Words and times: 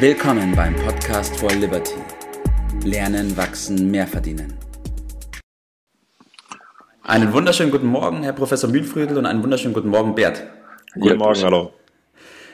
Willkommen 0.00 0.54
beim 0.54 0.76
Podcast 0.76 1.36
for 1.40 1.50
Liberty. 1.50 1.96
Lernen, 2.84 3.36
wachsen, 3.36 3.90
mehr 3.90 4.06
verdienen. 4.06 4.54
Einen 7.02 7.32
wunderschönen 7.32 7.72
guten 7.72 7.88
Morgen, 7.88 8.22
Herr 8.22 8.32
Professor 8.32 8.70
Mühlfrödel, 8.70 9.18
und 9.18 9.26
einen 9.26 9.42
wunderschönen 9.42 9.74
guten 9.74 9.88
Morgen, 9.88 10.14
Bert. 10.14 10.44
Guten 10.94 11.18
Morgen, 11.18 11.42
hallo. 11.42 11.72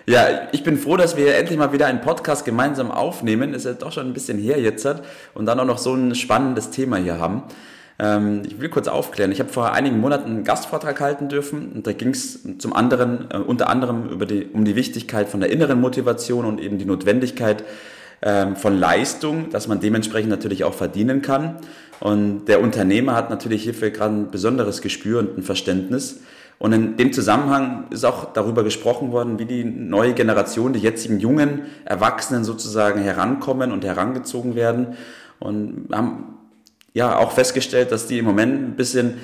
Ja, 0.06 0.48
ich 0.52 0.64
bin 0.64 0.78
froh, 0.78 0.96
dass 0.96 1.18
wir 1.18 1.36
endlich 1.36 1.58
mal 1.58 1.70
wieder 1.74 1.86
einen 1.86 2.00
Podcast 2.00 2.46
gemeinsam 2.46 2.90
aufnehmen. 2.90 3.52
Ist 3.52 3.66
ja 3.66 3.74
doch 3.74 3.92
schon 3.92 4.06
ein 4.06 4.14
bisschen 4.14 4.38
her 4.38 4.58
jetzt 4.58 4.88
und 5.34 5.44
dann 5.44 5.60
auch 5.60 5.66
noch 5.66 5.78
so 5.78 5.92
ein 5.92 6.14
spannendes 6.14 6.70
Thema 6.70 6.96
hier 6.96 7.18
haben. 7.18 7.42
Ähm, 7.98 8.42
ich 8.46 8.60
will 8.60 8.68
kurz 8.68 8.88
aufklären. 8.88 9.30
Ich 9.30 9.40
habe 9.40 9.50
vor 9.50 9.72
einigen 9.72 10.00
Monaten 10.00 10.30
einen 10.30 10.44
Gastvortrag 10.44 11.00
halten 11.00 11.28
dürfen 11.28 11.72
und 11.72 11.86
da 11.86 11.92
ging 11.92 12.10
es 12.10 12.40
zum 12.58 12.72
anderen, 12.72 13.30
äh, 13.30 13.36
unter 13.36 13.68
anderem 13.68 14.08
über 14.08 14.26
die, 14.26 14.46
um 14.52 14.64
die 14.64 14.76
Wichtigkeit 14.76 15.28
von 15.28 15.40
der 15.40 15.50
inneren 15.50 15.80
Motivation 15.80 16.44
und 16.44 16.60
eben 16.60 16.78
die 16.78 16.84
Notwendigkeit 16.84 17.64
ähm, 18.22 18.56
von 18.56 18.76
Leistung, 18.76 19.50
dass 19.50 19.68
man 19.68 19.80
dementsprechend 19.80 20.30
natürlich 20.30 20.64
auch 20.64 20.74
verdienen 20.74 21.22
kann. 21.22 21.56
Und 22.00 22.46
der 22.46 22.60
Unternehmer 22.60 23.14
hat 23.14 23.30
natürlich 23.30 23.62
hierfür 23.62 23.90
gerade 23.90 24.14
ein 24.14 24.30
besonderes 24.30 24.82
Gespür 24.82 25.20
und 25.20 25.38
ein 25.38 25.42
Verständnis. 25.42 26.20
Und 26.58 26.72
in 26.72 26.96
dem 26.96 27.12
Zusammenhang 27.12 27.86
ist 27.90 28.04
auch 28.04 28.32
darüber 28.32 28.64
gesprochen 28.64 29.12
worden, 29.12 29.38
wie 29.38 29.44
die 29.44 29.64
neue 29.64 30.14
Generation, 30.14 30.72
die 30.72 30.80
jetzigen 30.80 31.20
jungen 31.20 31.62
Erwachsenen 31.84 32.44
sozusagen 32.44 33.00
herankommen 33.00 33.72
und 33.72 33.84
herangezogen 33.84 34.54
werden. 34.54 34.96
Und 35.40 35.88
haben 35.92 36.38
ja 36.94 37.18
auch 37.18 37.32
festgestellt, 37.32 37.92
dass 37.92 38.06
die 38.06 38.18
im 38.18 38.24
Moment 38.24 38.62
ein 38.62 38.76
bisschen 38.76 39.18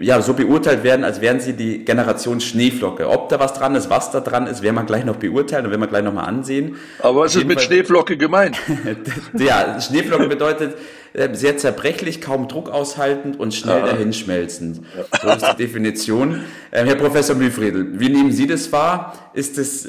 ja, 0.00 0.20
so 0.22 0.34
beurteilt 0.34 0.84
werden, 0.84 1.04
als 1.04 1.20
wären 1.20 1.40
sie 1.40 1.54
die 1.54 1.84
Generation 1.84 2.40
Schneeflocke. 2.40 3.08
Ob 3.08 3.28
da 3.28 3.40
was 3.40 3.54
dran 3.54 3.74
ist, 3.74 3.90
was 3.90 4.10
da 4.10 4.20
dran 4.20 4.46
ist, 4.46 4.62
werden 4.62 4.76
wir 4.76 4.84
gleich 4.84 5.04
noch 5.04 5.16
beurteilen 5.16 5.64
und 5.64 5.70
werden 5.70 5.80
wir 5.80 5.88
gleich 5.88 6.04
noch 6.04 6.12
mal 6.12 6.24
ansehen. 6.24 6.76
Aber 7.00 7.22
was 7.22 7.34
ist 7.34 7.46
mit 7.46 7.60
Schneeflocke 7.60 8.16
gemeint? 8.16 8.56
ja, 9.38 9.80
Schneeflocke 9.80 10.28
bedeutet 10.28 10.76
äh, 11.14 11.34
sehr 11.34 11.56
zerbrechlich, 11.56 12.20
kaum 12.20 12.48
Druck 12.48 12.70
aushaltend 12.70 13.40
und 13.40 13.54
schnell 13.54 13.82
Aha. 13.82 13.86
dahinschmelzend. 13.86 14.82
So 15.20 15.28
ist 15.28 15.46
die 15.52 15.56
Definition. 15.56 16.42
Ähm, 16.70 16.86
Herr 16.86 16.96
Professor 16.96 17.34
Mühlfriedel, 17.34 17.98
wie 17.98 18.10
nehmen 18.10 18.30
Sie 18.30 18.46
das 18.46 18.70
wahr? 18.70 19.30
Ist 19.32 19.58
es 19.58 19.88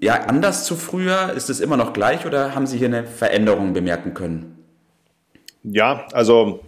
ja 0.00 0.14
anders 0.26 0.64
zu 0.64 0.76
früher? 0.76 1.32
Ist 1.34 1.50
es 1.50 1.60
immer 1.60 1.76
noch 1.76 1.92
gleich 1.92 2.26
oder 2.26 2.54
haben 2.54 2.66
Sie 2.66 2.78
hier 2.78 2.88
eine 2.88 3.04
Veränderung 3.04 3.72
bemerken 3.72 4.14
können? 4.14 4.57
Ja, 5.62 6.06
also 6.12 6.60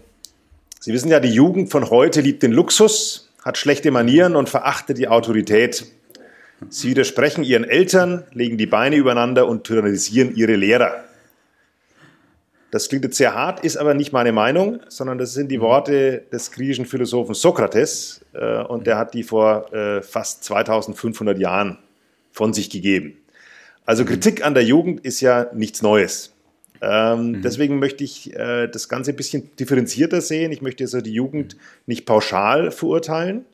Sie 0.82 0.94
wissen 0.94 1.10
ja, 1.10 1.20
die 1.20 1.28
Jugend 1.28 1.70
von 1.70 1.90
heute 1.90 2.22
liebt 2.22 2.42
den 2.42 2.52
Luxus, 2.52 3.30
hat 3.44 3.58
schlechte 3.58 3.90
Manieren 3.90 4.34
und 4.34 4.48
verachtet 4.48 4.96
die 4.96 5.08
Autorität. 5.08 5.84
Sie 6.70 6.88
widersprechen 6.88 7.44
ihren 7.44 7.64
Eltern, 7.64 8.24
legen 8.32 8.56
die 8.56 8.64
Beine 8.64 8.96
übereinander 8.96 9.46
und 9.46 9.64
tyrannisieren 9.64 10.34
ihre 10.34 10.56
Lehrer. 10.56 11.04
Das 12.70 12.88
klingt 12.88 13.04
jetzt 13.04 13.18
sehr 13.18 13.34
hart, 13.34 13.62
ist 13.62 13.76
aber 13.76 13.92
nicht 13.92 14.14
meine 14.14 14.32
Meinung, 14.32 14.80
sondern 14.88 15.18
das 15.18 15.34
sind 15.34 15.50
die 15.50 15.60
Worte 15.60 16.22
des 16.32 16.50
griechischen 16.50 16.86
Philosophen 16.86 17.34
Sokrates 17.34 18.24
äh, 18.32 18.62
und 18.62 18.86
der 18.86 18.96
hat 18.96 19.12
die 19.12 19.22
vor 19.22 19.70
äh, 19.74 20.00
fast 20.00 20.44
2500 20.44 21.38
Jahren 21.38 21.76
von 22.32 22.54
sich 22.54 22.70
gegeben. 22.70 23.18
Also 23.84 24.06
Kritik 24.06 24.42
an 24.46 24.54
der 24.54 24.64
Jugend 24.64 25.04
ist 25.04 25.20
ja 25.20 25.48
nichts 25.52 25.82
Neues. 25.82 26.32
Ähm, 26.82 27.32
mhm. 27.32 27.42
Deswegen 27.42 27.78
möchte 27.78 28.04
ich 28.04 28.34
äh, 28.34 28.68
das 28.68 28.88
Ganze 28.88 29.10
ein 29.12 29.16
bisschen 29.16 29.54
differenzierter 29.56 30.20
sehen. 30.20 30.52
Ich 30.52 30.62
möchte 30.62 30.84
also 30.84 31.00
die 31.00 31.12
Jugend 31.12 31.56
nicht 31.86 32.06
pauschal 32.06 32.70
verurteilen. 32.70 33.44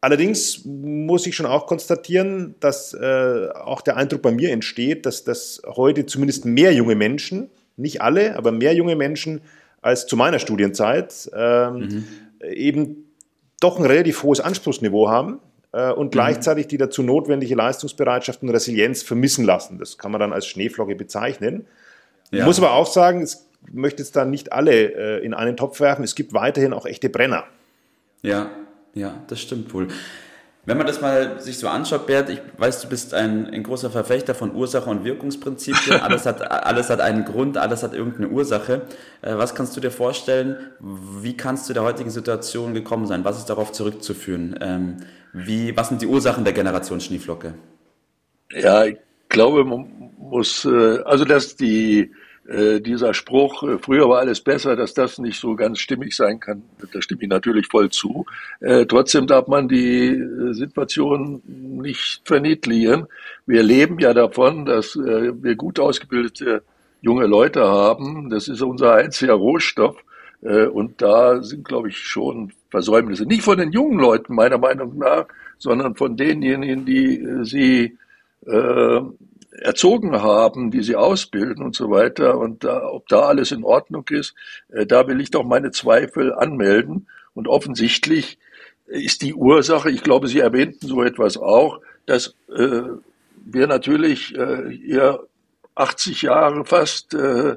Allerdings 0.00 0.64
muss 0.64 1.26
ich 1.26 1.36
schon 1.36 1.46
auch 1.46 1.66
konstatieren, 1.66 2.56
dass 2.58 2.92
äh, 2.92 3.48
auch 3.54 3.82
der 3.82 3.96
Eindruck 3.96 4.22
bei 4.22 4.32
mir 4.32 4.50
entsteht, 4.50 5.06
dass, 5.06 5.22
dass 5.22 5.62
heute 5.64 6.06
zumindest 6.06 6.44
mehr 6.44 6.72
junge 6.72 6.96
Menschen, 6.96 7.50
nicht 7.76 8.02
alle, 8.02 8.36
aber 8.36 8.50
mehr 8.50 8.74
junge 8.74 8.96
Menschen 8.96 9.42
als 9.80 10.06
zu 10.06 10.16
meiner 10.16 10.40
Studienzeit 10.40 11.30
ähm, 11.34 11.76
mhm. 11.76 12.04
eben 12.52 13.12
doch 13.60 13.78
ein 13.78 13.86
relativ 13.86 14.24
hohes 14.24 14.40
Anspruchsniveau 14.40 15.08
haben 15.08 15.38
äh, 15.72 15.92
und 15.92 16.06
mhm. 16.06 16.10
gleichzeitig 16.10 16.66
die 16.66 16.78
dazu 16.78 17.04
notwendige 17.04 17.54
Leistungsbereitschaft 17.54 18.42
und 18.42 18.50
Resilienz 18.50 19.02
vermissen 19.02 19.44
lassen. 19.44 19.78
Das 19.78 19.98
kann 19.98 20.10
man 20.10 20.20
dann 20.20 20.32
als 20.32 20.46
Schneeflocke 20.46 20.96
bezeichnen. 20.96 21.66
Ja. 22.32 22.46
Muss 22.46 22.58
aber 22.58 22.72
auch 22.72 22.86
sagen, 22.86 23.22
ich 23.22 23.36
möchte 23.70 24.02
jetzt 24.02 24.16
da 24.16 24.24
nicht 24.24 24.52
alle 24.52 24.72
äh, 24.72 25.24
in 25.24 25.34
einen 25.34 25.56
Topf 25.56 25.80
werfen. 25.80 26.02
Es 26.02 26.14
gibt 26.14 26.32
weiterhin 26.32 26.72
auch 26.72 26.86
echte 26.86 27.08
Brenner. 27.08 27.44
Ja, 28.22 28.50
ja, 28.94 29.22
das 29.28 29.40
stimmt 29.40 29.72
wohl. 29.74 29.88
Wenn 30.64 30.78
man 30.78 30.86
das 30.86 31.00
mal 31.00 31.40
sich 31.40 31.58
so 31.58 31.68
anschaut, 31.68 32.06
Bert, 32.06 32.30
ich 32.30 32.40
weiß, 32.56 32.82
du 32.82 32.88
bist 32.88 33.14
ein, 33.14 33.50
ein 33.50 33.64
großer 33.64 33.90
Verfechter 33.90 34.32
von 34.34 34.54
Ursache- 34.54 34.88
und 34.88 35.04
Wirkungsprinzipien. 35.04 36.00
Alles 36.00 36.24
hat, 36.24 36.40
alles 36.40 36.88
hat 36.88 37.00
einen 37.00 37.24
Grund, 37.24 37.58
alles 37.58 37.82
hat 37.82 37.94
irgendeine 37.94 38.28
Ursache. 38.28 38.82
Äh, 39.22 39.36
was 39.36 39.56
kannst 39.56 39.76
du 39.76 39.80
dir 39.80 39.90
vorstellen? 39.90 40.56
Wie 40.78 41.36
kannst 41.36 41.68
du 41.68 41.72
der 41.72 41.82
heutigen 41.82 42.10
Situation 42.10 42.74
gekommen 42.74 43.06
sein? 43.06 43.24
Was 43.24 43.38
ist 43.38 43.46
darauf 43.50 43.72
zurückzuführen? 43.72 44.56
Ähm, 44.60 44.96
wie, 45.32 45.76
was 45.76 45.88
sind 45.88 46.00
die 46.00 46.06
Ursachen 46.06 46.44
der 46.44 46.52
Generation 46.52 47.00
Schneeflocke? 47.00 47.54
Ja, 48.52 48.84
ich 48.84 48.98
glaube, 49.28 49.64
man 49.64 50.12
muss, 50.16 50.64
äh, 50.64 51.00
also 51.04 51.24
dass 51.24 51.56
die 51.56 52.12
äh, 52.48 52.80
dieser 52.80 53.14
Spruch, 53.14 53.62
äh, 53.62 53.78
früher 53.78 54.08
war 54.08 54.18
alles 54.18 54.40
besser, 54.40 54.74
dass 54.74 54.94
das 54.94 55.18
nicht 55.18 55.38
so 55.38 55.54
ganz 55.54 55.78
stimmig 55.78 56.16
sein 56.16 56.40
kann, 56.40 56.64
da 56.92 57.00
stimme 57.00 57.22
ich 57.22 57.28
natürlich 57.28 57.68
voll 57.68 57.88
zu. 57.90 58.26
Äh, 58.60 58.86
trotzdem 58.86 59.28
darf 59.28 59.46
man 59.46 59.68
die 59.68 60.08
äh, 60.08 60.52
Situation 60.52 61.40
nicht 61.46 62.22
verniedligen. 62.24 63.06
Wir 63.46 63.62
leben 63.62 64.00
ja 64.00 64.12
davon, 64.12 64.66
dass 64.66 64.96
wir 64.96 65.54
gut 65.56 65.78
ausgebildete 65.78 66.62
junge 67.00 67.26
Leute 67.26 67.62
haben. 67.62 68.28
Das 68.30 68.48
ist 68.48 68.62
unser 68.62 68.94
einziger 68.94 69.34
Rohstoff. 69.34 69.96
Und 70.40 71.00
da 71.00 71.40
sind, 71.42 71.64
glaube 71.64 71.88
ich, 71.88 71.98
schon 71.98 72.52
Versäumnisse. 72.70 73.26
Nicht 73.26 73.42
von 73.42 73.58
den 73.58 73.70
jungen 73.70 73.98
Leuten, 73.98 74.34
meiner 74.34 74.58
Meinung 74.58 74.98
nach, 74.98 75.26
sondern 75.58 75.94
von 75.94 76.16
denjenigen, 76.16 76.84
die 76.84 77.24
sie 77.42 77.96
erzogen 79.62 80.22
haben, 80.22 80.70
die 80.70 80.82
sie 80.82 80.96
ausbilden 80.96 81.64
und 81.64 81.74
so 81.74 81.90
weiter. 81.90 82.38
Und 82.38 82.64
da, 82.64 82.84
ob 82.84 83.08
da 83.08 83.20
alles 83.20 83.52
in 83.52 83.64
Ordnung 83.64 84.04
ist, 84.10 84.34
äh, 84.68 84.86
da 84.86 85.06
will 85.06 85.20
ich 85.20 85.30
doch 85.30 85.44
meine 85.44 85.70
Zweifel 85.70 86.34
anmelden. 86.34 87.08
Und 87.34 87.48
offensichtlich 87.48 88.38
ist 88.86 89.22
die 89.22 89.34
Ursache, 89.34 89.90
ich 89.90 90.02
glaube, 90.02 90.28
Sie 90.28 90.40
erwähnten 90.40 90.86
so 90.86 91.02
etwas 91.02 91.36
auch, 91.36 91.80
dass 92.06 92.34
äh, 92.54 92.82
wir 93.44 93.66
natürlich 93.66 94.36
äh, 94.36 94.70
hier 94.70 95.20
80 95.74 96.22
Jahre 96.22 96.64
fast 96.64 97.14
äh, 97.14 97.56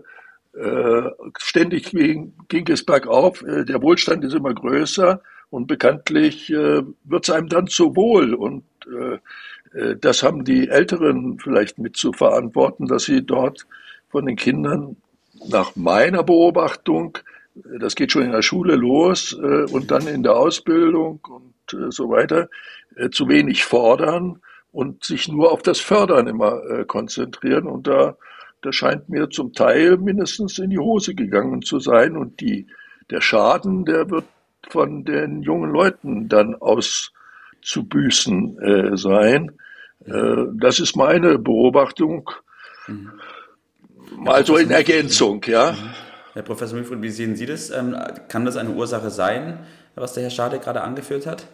äh, 0.53 1.11
ständig 1.37 1.91
ging, 1.91 2.33
ging 2.47 2.67
es 2.69 2.85
bergauf, 2.85 3.41
äh, 3.43 3.66
der 3.66 3.81
Wohlstand 3.81 4.23
ist 4.23 4.33
immer 4.33 4.53
größer 4.53 5.22
und 5.49 5.67
bekanntlich 5.67 6.49
äh, 6.49 6.81
wird 7.03 7.27
es 7.27 7.29
einem 7.29 7.49
dann 7.49 7.67
zu 7.67 7.95
wohl 7.95 8.33
und 8.33 8.63
äh, 8.87 9.17
das 10.00 10.24
haben 10.24 10.46
die 10.46 10.69
Älteren 10.69 11.40
vielleicht 11.40 11.80
mit 11.80 11.97
zu 11.97 12.13
verantworten, 12.13 12.88
dass 12.88 13.03
sie 13.03 13.25
dort 13.25 13.66
von 14.09 14.25
den 14.25 14.36
Kindern 14.36 14.97
nach 15.50 15.75
meiner 15.75 16.24
Beobachtung, 16.24 17.18
äh, 17.56 17.80
das 17.80 17.96
geht 17.96 18.12
schon 18.12 18.24
in 18.24 18.31
der 18.31 18.41
Schule 18.41 18.75
los 18.75 19.34
äh, 19.34 19.66
und 19.72 19.91
dann 19.91 20.08
in 20.08 20.24
der 20.24 20.35
Ausbildung 20.35 21.19
und 21.24 21.53
so 21.90 22.09
weiter, 22.09 22.47
zu 23.09 23.28
wenig 23.28 23.66
fordern 23.66 24.40
und 24.72 25.03
sich 25.03 25.28
nur 25.28 25.52
auf 25.52 25.64
das 25.64 25.80
Fördern 25.80 26.28
immer 26.28 26.85
konzentrieren. 26.85 27.66
Und 27.66 27.88
da, 27.88 28.18
das 28.62 28.75
scheint 28.75 29.09
mir 29.09 29.31
zum 29.31 29.52
Teil 29.52 29.97
mindestens 29.97 30.59
in 30.59 30.69
die 30.69 30.78
Hose 30.78 31.16
gegangen 31.16 31.64
zu 31.64 31.80
sein. 31.80 32.16
Und 32.16 32.40
die, 32.40 32.68
der 33.09 33.19
Schaden, 33.19 33.84
der 33.84 34.12
wird 34.12 34.25
von 34.69 35.06
den 35.06 35.41
jungen 35.41 35.72
Leuten 35.72 36.30
dann 36.30 36.53
auszubüßen 36.56 38.59
äh, 38.59 38.96
sein. 38.96 39.52
Äh, 40.05 40.45
das 40.53 40.79
ist 40.79 40.95
meine 40.95 41.37
Beobachtung. 41.37 42.29
Mhm. 42.87 43.11
Mal 44.17 44.46
so 44.46 44.57
in 44.57 44.72
Ergänzung, 44.72 45.43
ja. 45.47 45.72
Mhm. 45.72 45.90
Herr 46.34 46.43
Professor 46.43 46.78
Mühlfried, 46.78 47.02
wie 47.02 47.09
sehen 47.09 47.35
Sie 47.35 47.46
das? 47.46 47.69
Ähm, 47.69 47.96
kann 48.28 48.46
das 48.46 48.57
eine 48.57 48.72
Ursache 48.72 49.09
sein, 49.09 49.59
was 49.96 50.13
der 50.13 50.23
Herr 50.23 50.29
Schade 50.29 50.59
gerade 50.59 50.81
angeführt 50.81 51.25
hat? 51.25 51.46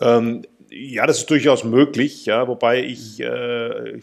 Ähm, 0.00 0.42
ja, 0.70 1.06
das 1.06 1.18
ist 1.18 1.30
durchaus 1.30 1.64
möglich, 1.64 2.26
ja, 2.26 2.48
wobei 2.48 2.82
ich, 2.82 3.20
äh, 3.20 4.00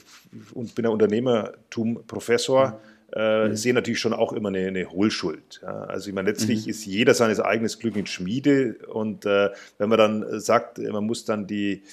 und 0.53 0.75
bin 0.75 0.85
ja 0.85 0.91
Unternehmertum-Professor, 0.91 2.69
mhm. 2.69 3.13
äh, 3.13 3.49
mhm. 3.49 3.56
sehe 3.57 3.73
natürlich 3.73 3.99
schon 3.99 4.13
auch 4.13 4.31
immer 4.31 4.49
eine, 4.49 4.67
eine 4.67 4.89
Hohlschuld. 4.89 5.59
Ja. 5.61 5.83
Also 5.83 6.07
ich 6.07 6.15
meine, 6.15 6.29
letztlich 6.29 6.65
mhm. 6.65 6.69
ist 6.69 6.85
jeder 6.85 7.13
seines 7.13 7.41
eigenen 7.41 7.69
Glück 7.77 8.07
Schmiede 8.07 8.77
und 8.88 9.25
äh, 9.25 9.49
wenn 9.77 9.89
man 9.89 9.97
dann 9.97 10.39
sagt, 10.39 10.77
man 10.77 11.03
muss 11.03 11.25
dann 11.25 11.45
die 11.45 11.83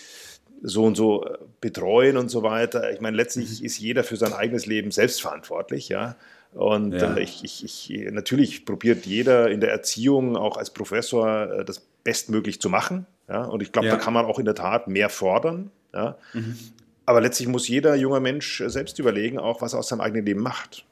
so 0.63 0.85
und 0.85 0.97
so 0.97 1.25
äh, 1.25 1.39
betreuen 1.61 2.17
und 2.17 2.29
so 2.29 2.43
weiter. 2.43 2.93
Ich 2.93 3.01
meine, 3.01 3.17
letztlich 3.17 3.61
mhm. 3.61 3.67
ist 3.67 3.79
jeder 3.79 4.05
für 4.05 4.17
sein 4.17 4.33
eigenes 4.33 4.67
Leben 4.67 4.91
selbstverantwortlich, 4.91 5.89
ja. 5.89 6.17
Und 6.53 6.93
ja. 6.93 7.15
Äh, 7.15 7.23
ich, 7.23 7.45
ich, 7.45 7.91
ich, 7.91 8.13
natürlich 8.13 8.65
probiert 8.65 9.07
jeder 9.07 9.51
in 9.51 9.61
der 9.61 9.71
Erziehung 9.71 10.37
auch 10.37 10.57
als 10.57 10.71
Professor 10.71 11.61
äh, 11.61 11.65
das 11.65 11.81
bestmöglich 12.03 12.61
zu 12.61 12.69
machen. 12.69 13.07
Ja? 13.29 13.45
Und 13.45 13.63
ich 13.63 13.73
glaube, 13.73 13.89
ja. 13.89 13.95
da 13.95 14.01
kann 14.01 14.13
man 14.13 14.25
auch 14.25 14.39
in 14.39 14.45
der 14.45 14.55
Tat 14.55 14.89
mehr 14.89 15.09
fordern. 15.09 15.71
Ja? 15.93 16.17
Mhm. 16.35 16.57
aber 17.05 17.21
letztlich 17.21 17.49
muss 17.49 17.67
jeder 17.67 17.97
junger 17.97 18.21
Mensch 18.21 18.63
selbst 18.67 19.01
überlegen, 19.01 19.41
auch 19.41 19.61
was 19.61 19.73
er 19.73 19.81
aus 19.81 19.89
seinem 19.89 20.01
eigenen 20.01 20.25
Leben 20.25 20.41
macht. 20.41 20.85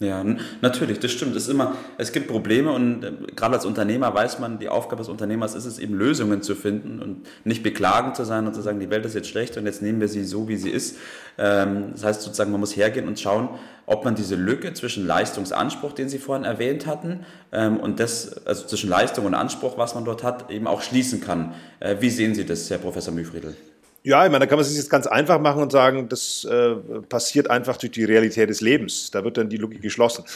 Ja, 0.00 0.24
natürlich, 0.60 1.00
das 1.00 1.10
stimmt. 1.10 1.34
Es, 1.34 1.44
ist 1.44 1.48
immer, 1.48 1.74
es 1.96 2.12
gibt 2.12 2.28
Probleme 2.28 2.70
und 2.70 3.02
äh, 3.02 3.12
gerade 3.34 3.56
als 3.56 3.64
Unternehmer 3.64 4.14
weiß 4.14 4.38
man, 4.38 4.60
die 4.60 4.68
Aufgabe 4.68 5.02
des 5.02 5.08
Unternehmers 5.08 5.56
ist 5.56 5.64
es 5.64 5.80
eben 5.80 5.94
Lösungen 5.94 6.40
zu 6.40 6.54
finden 6.54 7.02
und 7.02 7.26
nicht 7.44 7.64
beklagend 7.64 8.14
zu 8.14 8.22
sein 8.22 8.46
und 8.46 8.54
zu 8.54 8.62
sagen, 8.62 8.78
die 8.78 8.90
Welt 8.90 9.04
ist 9.06 9.16
jetzt 9.16 9.28
schlecht 9.28 9.56
und 9.56 9.66
jetzt 9.66 9.82
nehmen 9.82 10.00
wir 10.00 10.06
sie 10.06 10.22
so, 10.22 10.46
wie 10.46 10.56
sie 10.56 10.70
ist. 10.70 10.98
Ähm, 11.36 11.88
das 11.94 12.04
heißt 12.04 12.22
sozusagen, 12.22 12.52
man 12.52 12.60
muss 12.60 12.76
hergehen 12.76 13.08
und 13.08 13.18
schauen, 13.18 13.48
ob 13.86 14.04
man 14.04 14.14
diese 14.14 14.36
Lücke 14.36 14.72
zwischen 14.72 15.04
Leistungsanspruch, 15.04 15.92
den 15.94 16.08
Sie 16.08 16.18
vorhin 16.18 16.44
erwähnt 16.44 16.86
hatten, 16.86 17.24
ähm, 17.50 17.78
und 17.78 17.98
das, 17.98 18.46
also 18.46 18.66
zwischen 18.66 18.88
Leistung 18.88 19.26
und 19.26 19.34
Anspruch, 19.34 19.78
was 19.78 19.96
man 19.96 20.04
dort 20.04 20.22
hat, 20.22 20.48
eben 20.52 20.68
auch 20.68 20.82
schließen 20.82 21.20
kann. 21.20 21.54
Äh, 21.80 21.96
wie 21.98 22.10
sehen 22.10 22.36
Sie 22.36 22.46
das, 22.46 22.70
Herr 22.70 22.78
Professor 22.78 23.12
Mühfriedl? 23.12 23.56
Ja, 24.04 24.24
ich 24.24 24.30
meine, 24.30 24.44
da 24.44 24.46
kann 24.46 24.56
man 24.56 24.62
es 24.62 24.68
sich 24.68 24.78
jetzt 24.78 24.90
ganz 24.90 25.06
einfach 25.06 25.40
machen 25.40 25.60
und 25.60 25.72
sagen, 25.72 26.08
das 26.08 26.44
äh, 26.44 26.76
passiert 27.08 27.50
einfach 27.50 27.76
durch 27.76 27.92
die 27.92 28.04
Realität 28.04 28.48
des 28.48 28.60
Lebens. 28.60 29.10
Da 29.10 29.24
wird 29.24 29.36
dann 29.36 29.48
die 29.48 29.56
Logik 29.56 29.82
geschlossen. 29.82 30.24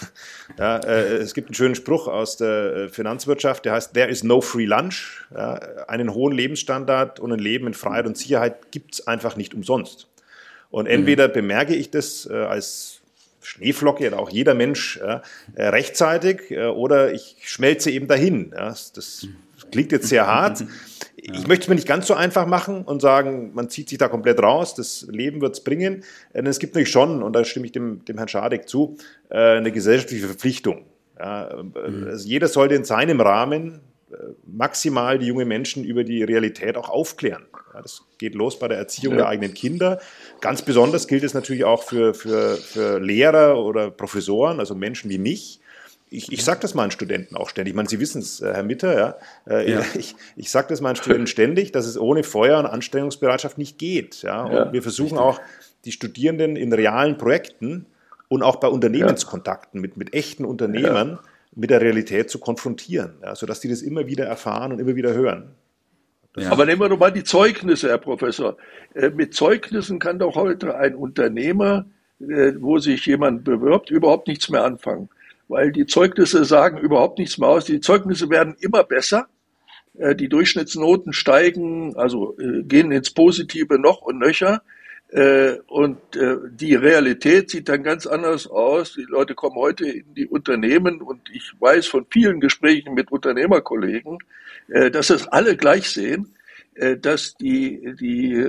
Ja, 0.59 0.79
äh, 0.79 1.17
es 1.17 1.33
gibt 1.33 1.49
einen 1.49 1.55
schönen 1.55 1.75
Spruch 1.75 2.09
aus 2.09 2.37
der 2.37 2.75
äh, 2.75 2.89
Finanzwirtschaft, 2.89 3.65
der 3.65 3.73
heißt, 3.73 3.95
there 3.95 4.09
is 4.09 4.23
no 4.23 4.43
free 4.43 4.67
lunch. 4.67 5.25
Ja, 5.35 5.55
einen 5.89 6.13
hohen 6.13 6.35
Lebensstandard 6.35 7.21
und 7.21 7.33
ein 7.33 7.39
Leben 7.39 7.67
in 7.67 7.75
Freiheit 7.75 8.07
und 8.07 8.19
Sicherheit 8.19 8.71
gibt 8.71 8.95
es 8.95 9.07
einfach 9.07 9.37
nicht 9.37 9.55
umsonst. 9.55 10.09
Und 10.71 10.87
entweder 10.87 11.29
mhm. 11.29 11.33
bemerke 11.33 11.75
ich 11.75 11.91
das 11.91 12.29
äh, 12.31 12.35
als 12.35 13.01
Schneeflocke 13.43 14.07
oder 14.09 14.19
auch 14.19 14.31
jeder 14.31 14.55
Mensch 14.55 14.99
äh, 14.99 15.21
rechtzeitig 15.57 16.51
äh, 16.51 16.67
oder 16.67 17.13
ich 17.13 17.37
schmelze 17.45 17.91
eben 17.91 18.09
dahin. 18.09 18.53
Ja, 18.55 18.69
das, 18.69 18.93
das 18.93 19.27
klingt 19.73 19.91
jetzt 19.93 20.09
sehr 20.09 20.27
hart. 20.27 20.65
Ich 21.25 21.47
möchte 21.47 21.63
es 21.63 21.69
mir 21.69 21.77
nicht 21.77 21.87
ganz 21.87 22.09
so 22.09 22.15
einfach 22.15 22.47
machen 22.47 22.83
und 22.83 23.01
sagen, 23.01 23.53
man 23.55 23.71
zieht 23.71 23.89
sich 23.89 23.97
da 23.97 24.09
komplett 24.09 24.43
raus, 24.43 24.75
das 24.75 25.07
Leben 25.09 25.41
wird 25.41 25.55
es 25.55 25.63
bringen. 25.63 26.03
Denn 26.35 26.47
es 26.47 26.59
gibt 26.59 26.75
natürlich 26.75 26.91
schon, 26.91 27.23
und 27.23 27.33
da 27.35 27.45
stimme 27.45 27.67
ich 27.67 27.71
dem, 27.71 28.05
dem 28.07 28.17
Herrn 28.17 28.27
Schadek 28.27 28.69
zu, 28.69 28.97
äh, 29.31 29.37
eine 29.37 29.71
gesellschaftliche 29.71 30.27
Verpflichtung. 30.27 30.85
Ja, 31.17 31.63
mhm. 31.63 32.09
also 32.09 32.27
jeder 32.27 32.49
sollte 32.49 32.75
in 32.75 32.85
seinem 32.85 33.21
Rahmen 33.21 33.83
äh, 34.11 34.17
maximal 34.45 35.19
die 35.19 35.27
jungen 35.27 35.47
Menschen 35.47 35.85
über 35.85 36.03
die 36.03 36.25
Realität 36.25 36.77
auch 36.77 36.89
aufklären. 36.89 37.45
Ja, 37.73 37.81
das 37.81 38.03
geht 38.19 38.35
los 38.35 38.59
bei 38.59 38.69
der 38.69 38.79
Erziehung 38.79 39.15
ja. 39.15 39.21
der 39.21 39.29
eigenen 39.29 39.55
Kinder. 39.55 40.01
Ganz 40.41 40.63
besonders 40.63 41.07
gilt 41.07 41.23
es 41.23 41.35
natürlich 41.35 41.65
auch 41.65 41.85
für, 41.85 42.15
für, 42.15 42.57
für 42.57 42.99
Lehrer 42.99 43.59
oder 43.59 43.91
Professoren, 43.91 44.59
also 44.59 44.75
Menschen 44.75 45.09
wie 45.09 45.19
mich, 45.19 45.61
ich, 46.13 46.31
ich 46.31 46.45
sage 46.45 46.61
das 46.61 46.75
meinen 46.75 46.91
Studenten 46.91 47.37
auch 47.37 47.49
ständig. 47.49 47.73
Ich 47.73 47.77
meine, 47.77 47.89
Sie 47.89 47.99
wissen 47.99 48.21
es, 48.21 48.41
äh, 48.41 48.53
Herr 48.53 48.63
Mitter, 48.63 48.97
ja. 48.97 49.17
Äh, 49.49 49.71
ja. 49.71 49.83
Ich, 49.95 50.15
ich 50.37 50.51
sage 50.51 50.69
das 50.69 50.81
meinen 50.81 50.97
Studenten 50.97 51.27
ständig, 51.27 51.73
dass 51.73 51.87
es 51.87 51.99
ohne 51.99 52.23
Feuer 52.23 52.59
und 52.59 52.67
Anstrengungsbereitschaft 52.67 53.59
nicht 53.59 53.79
geht. 53.79 54.23
Ja. 54.23 54.43
Und 54.45 54.53
ja, 54.53 54.73
wir 54.73 54.83
versuchen 54.83 55.19
richtig. 55.19 55.21
auch, 55.21 55.41
die 55.85 55.93
Studierenden 55.93 56.55
in 56.55 56.73
realen 56.73 57.19
Projekten 57.19 57.87
und 58.29 58.43
auch 58.43 58.57
bei 58.57 58.69
Unternehmenskontakten 58.69 59.81
mit, 59.81 59.97
mit 59.97 60.15
echten 60.15 60.45
Unternehmern 60.45 61.19
mit 61.55 61.71
der 61.71 61.81
Realität 61.81 62.31
zu 62.31 62.39
konfrontieren, 62.39 63.15
ja, 63.21 63.35
sodass 63.35 63.61
die 63.61 63.69
das 63.69 63.83
immer 63.83 64.07
wieder 64.07 64.25
erfahren 64.25 64.73
und 64.73 64.79
immer 64.79 64.95
wieder 64.95 65.13
hören. 65.13 65.51
Ja. 66.37 66.53
Aber 66.53 66.65
nehmen 66.65 66.81
wir 66.81 66.89
doch 66.89 66.99
mal 66.99 67.11
die 67.11 67.25
Zeugnisse, 67.25 67.89
Herr 67.89 67.99
Professor. 67.99 68.57
Äh, 68.95 69.11
mit 69.11 69.35
Zeugnissen 69.35 69.99
kann 69.99 70.19
doch 70.21 70.37
heute 70.37 70.77
ein 70.77 70.95
Unternehmer, 70.95 71.87
wo 72.21 72.79
sich 72.79 73.05
jemand 73.07 73.43
bewirbt, 73.43 73.91
überhaupt 73.91 74.29
nichts 74.29 74.49
mehr 74.49 74.63
anfangen 74.63 75.09
weil 75.53 75.71
die 75.71 75.85
Zeugnisse 75.85 76.47
sagen 76.47 76.79
überhaupt 76.79 77.19
nichts 77.19 77.37
mehr 77.37 77.51
aus. 77.51 77.67
Die 77.67 77.81
Zeugnisse 77.81 78.31
werden 78.31 78.57
immer 78.61 78.85
besser. 78.85 79.29
Äh, 79.99 80.15
die 80.17 80.31
Durchschnittsnoten 80.31 81.13
steigen, 81.13 81.95
also 81.95 82.35
äh, 82.39 82.63
gehen 82.63 82.91
ins 82.91 83.11
Positive 83.11 83.79
noch 83.79 84.01
und 84.01 84.19
nöcher. 84.19 84.63
Äh, 85.11 85.59
und 85.67 85.99
die 86.53 86.75
Realität 86.75 87.51
sieht 87.51 87.69
dann 87.69 87.83
ganz 87.83 88.07
anders 88.07 88.47
aus. 88.47 88.95
Die 88.95 89.03
Leute 89.03 89.35
kommen 89.35 89.57
heute 89.57 89.87
in 89.87 90.15
die 90.15 90.27
Unternehmen 90.27 91.03
und 91.03 91.29
ich 91.31 91.53
weiß 91.61 91.87
von 91.87 92.07
vielen 92.11 92.41
Gesprächen 92.41 92.95
mit 92.95 93.13
Unternehmerkollegen, 93.13 94.17
dass 94.69 95.11
es 95.11 95.29
alle 95.29 95.59
gleich 95.59 95.91
sehen, 95.91 96.35
dass 97.01 97.35
die, 97.35 97.95
die 98.01 98.49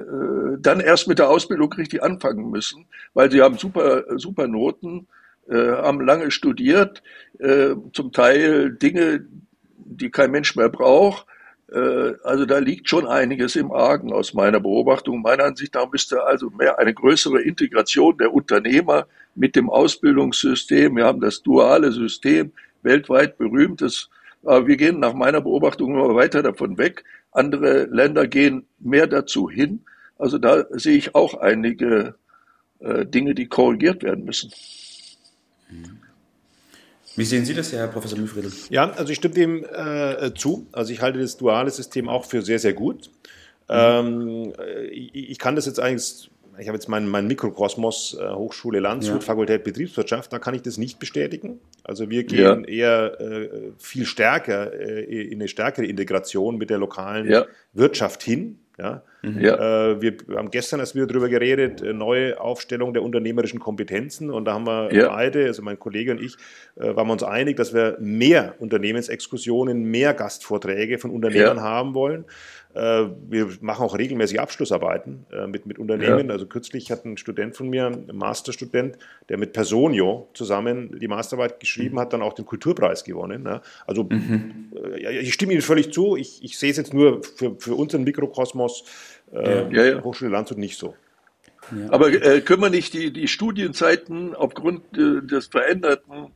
dann 0.60 0.80
erst 0.80 1.10
mit 1.10 1.20
der 1.20 1.30
Ausbildung 1.30 1.74
richtig 1.74 2.02
anfangen 2.02 2.50
müssen, 2.50 2.86
weil 3.14 3.30
sie 3.30 3.42
haben 3.42 3.58
super, 3.58 4.06
super 4.18 4.48
Noten 4.48 5.08
haben 5.52 6.02
lange 6.02 6.32
studiert, 6.32 7.04
äh, 7.40 7.76
zum 7.92 8.12
Teil 8.12 8.72
Dinge, 8.72 9.26
die 9.78 10.10
kein 10.10 10.32
Mensch 10.32 10.56
mehr 10.56 10.70
braucht. 10.70 11.26
Äh, 11.72 12.14
also 12.24 12.46
da 12.46 12.60
liegt 12.60 12.90
schon 12.90 13.08
einiges 13.08 13.56
im 13.56 13.72
Argen 13.72 14.14
aus 14.14 14.34
meiner 14.34 14.60
Beobachtung. 14.60 15.22
Meiner 15.22 15.46
Ansicht 15.46 15.74
nach 15.74 15.92
müsste 15.92 16.24
also 16.24 16.50
mehr 16.50 16.80
eine 16.80 16.94
größere 16.94 17.42
Integration 17.42 18.18
der 18.18 18.34
Unternehmer 18.34 19.08
mit 19.36 19.56
dem 19.56 19.70
Ausbildungssystem. 19.70 20.96
Wir 20.96 21.06
haben 21.06 21.22
das 21.22 21.42
duale 21.42 21.92
System, 21.92 22.52
weltweit 22.84 23.38
berühmtes. 23.38 24.10
Aber 24.44 24.68
wir 24.68 24.78
gehen 24.78 25.00
nach 25.00 25.14
meiner 25.14 25.42
Beobachtung 25.42 25.94
immer 25.94 26.16
weiter 26.16 26.44
davon 26.44 26.78
weg. 26.78 27.04
Andere 27.32 27.86
Länder 27.86 28.28
gehen 28.28 28.68
mehr 28.80 29.08
dazu 29.08 29.50
hin. 29.50 29.86
Also 30.18 30.38
da 30.38 30.66
sehe 30.72 30.98
ich 30.98 31.16
auch 31.16 31.34
einige 31.36 32.16
äh, 32.80 33.06
Dinge, 33.06 33.34
die 33.34 33.48
korrigiert 33.48 34.04
werden 34.04 34.26
müssen. 34.26 34.52
Wie 37.16 37.26
sehen 37.26 37.46
Sie 37.46 37.54
das, 37.54 37.72
Herr 37.72 37.88
Professor 37.88 38.18
Müfriedl? 38.18 38.52
Ja, 38.70 38.92
also 38.92 39.12
ich 39.12 39.18
stimme 39.18 39.36
dem 39.36 39.64
äh, 39.64 40.34
zu. 40.34 40.68
Also 40.72 40.92
ich 40.92 41.02
halte 41.02 41.20
das 41.20 41.38
duale 41.38 41.70
System 41.70 42.10
auch 42.10 42.26
für 42.26 42.42
sehr, 42.42 42.60
sehr 42.60 42.74
gut. 42.74 43.12
Mhm. 43.70 43.74
Ähm, 43.76 44.54
ich, 44.92 45.32
ich, 45.32 45.40
kann 45.40 45.56
das 45.56 45.66
jetzt 45.68 45.80
eigentlich, 45.80 46.32
ich 46.60 46.68
habe 46.68 46.76
jetzt 46.76 46.90
meinen 46.90 47.08
mein 47.08 47.28
Mikrokosmos, 47.28 48.18
äh, 48.20 48.30
Hochschule 48.30 48.80
Landshut, 48.80 49.16
ja. 49.16 49.22
Fakultät 49.22 49.64
Betriebswirtschaft, 49.64 50.34
da 50.34 50.40
kann 50.40 50.56
ich 50.56 50.64
das 50.64 50.78
nicht 50.78 51.00
bestätigen. 51.00 51.60
Also 51.84 52.10
wir 52.10 52.24
gehen 52.24 52.66
ja. 52.68 52.68
eher 52.68 53.22
äh, 53.22 53.50
viel 53.78 54.06
stärker 54.06 54.74
äh, 54.74 55.04
in 55.04 55.40
eine 55.40 55.48
stärkere 55.48 55.86
Integration 55.86 56.58
mit 56.58 56.72
der 56.72 56.80
lokalen 56.80 57.30
ja. 57.30 57.46
Wirtschaft 57.74 58.24
hin. 58.24 58.60
Ja? 58.78 59.04
Mhm. 59.22 59.40
ja. 59.40 59.92
Äh, 59.92 60.02
wir 60.02 60.18
haben 60.36 60.50
gestern 60.52 60.80
erst 60.80 60.96
wieder 60.96 61.08
darüber 61.08 61.30
geredet, 61.30 61.82
äh, 61.82 61.94
neue 61.94 62.40
Aufstellung 62.40 62.94
der 62.94 63.04
unternehmerischen 63.04 63.60
Kompetenzen. 63.60 64.30
Und 64.30 64.46
da 64.46 64.54
haben 64.54 64.66
wir 64.66 64.94
ja. 64.94 65.10
beide, 65.10 65.46
also 65.46 65.62
mein 65.62 65.80
Kollege 65.80 66.12
und 66.12 66.22
ich, 66.22 66.36
äh, 66.76 66.96
waren 66.96 67.08
wir 67.08 67.14
uns 67.14 67.24
einig, 67.24 67.58
dass 67.58 67.74
wir 67.74 67.98
mehr 68.00 68.56
Unternehmensexkursionen, 68.60 69.84
mehr 69.84 70.14
Gastvorträge 70.14 70.98
von 70.98 71.12
Unternehmern 71.12 71.58
ja. 71.58 71.64
haben 71.64 71.94
wollen. 71.94 72.26
Äh, 72.74 73.06
wir 73.30 73.50
machen 73.62 73.86
auch 73.86 73.96
regelmäßig 73.98 74.40
Abschlussarbeiten 74.40 75.28
äh, 75.32 75.46
mit, 75.46 75.68
mit 75.68 75.78
Unternehmen. 75.78 76.28
Ja. 76.28 76.34
Also 76.34 76.48
kürzlich 76.48 76.92
hat 76.92 77.06
ein 77.06 77.18
Student 77.18 77.56
von 77.56 77.70
mir, 77.70 77.86
ein 77.86 78.10
Masterstudent, 78.12 78.98
der 79.30 79.38
mit 79.38 79.54
Personio 79.54 80.28
zusammen 80.34 80.98
die 81.00 81.08
Masterarbeit 81.08 81.60
geschrieben 81.60 81.96
mhm. 81.96 82.00
hat, 82.00 82.14
dann 82.14 82.24
auch 82.24 82.34
den 82.34 82.46
Kulturpreis 82.46 83.04
gewonnen. 83.04 83.48
Also 83.86 84.04
mhm. 84.04 84.72
Äh, 84.96 85.20
ich 85.20 85.34
stimme 85.36 85.54
Ihnen 85.54 85.62
völlig 85.62 85.94
zu. 85.94 86.16
Ich, 86.16 86.44
ich 86.44 86.58
sehe 86.58 86.72
es 86.72 86.78
jetzt 86.78 86.94
nur 86.94 87.24
für, 87.24 87.56
für 87.60 87.76
unseren 87.76 88.04
Mikrokosmos 88.04 88.86
äh, 89.32 89.72
ja, 89.72 89.86
ja. 89.86 90.04
Hochschule 90.04 90.32
Landshut 90.32 90.58
nicht 90.58 90.78
so. 90.78 90.96
Ja. 91.72 91.92
Aber 91.92 92.10
äh, 92.10 92.42
können 92.42 92.62
wir 92.62 92.70
nicht 92.72 92.94
die, 92.94 93.14
die 93.14 93.28
Studienzeiten 93.28 94.36
aufgrund 94.36 94.98
äh, 94.98 95.22
des 95.22 95.48
veränderten 95.48 96.32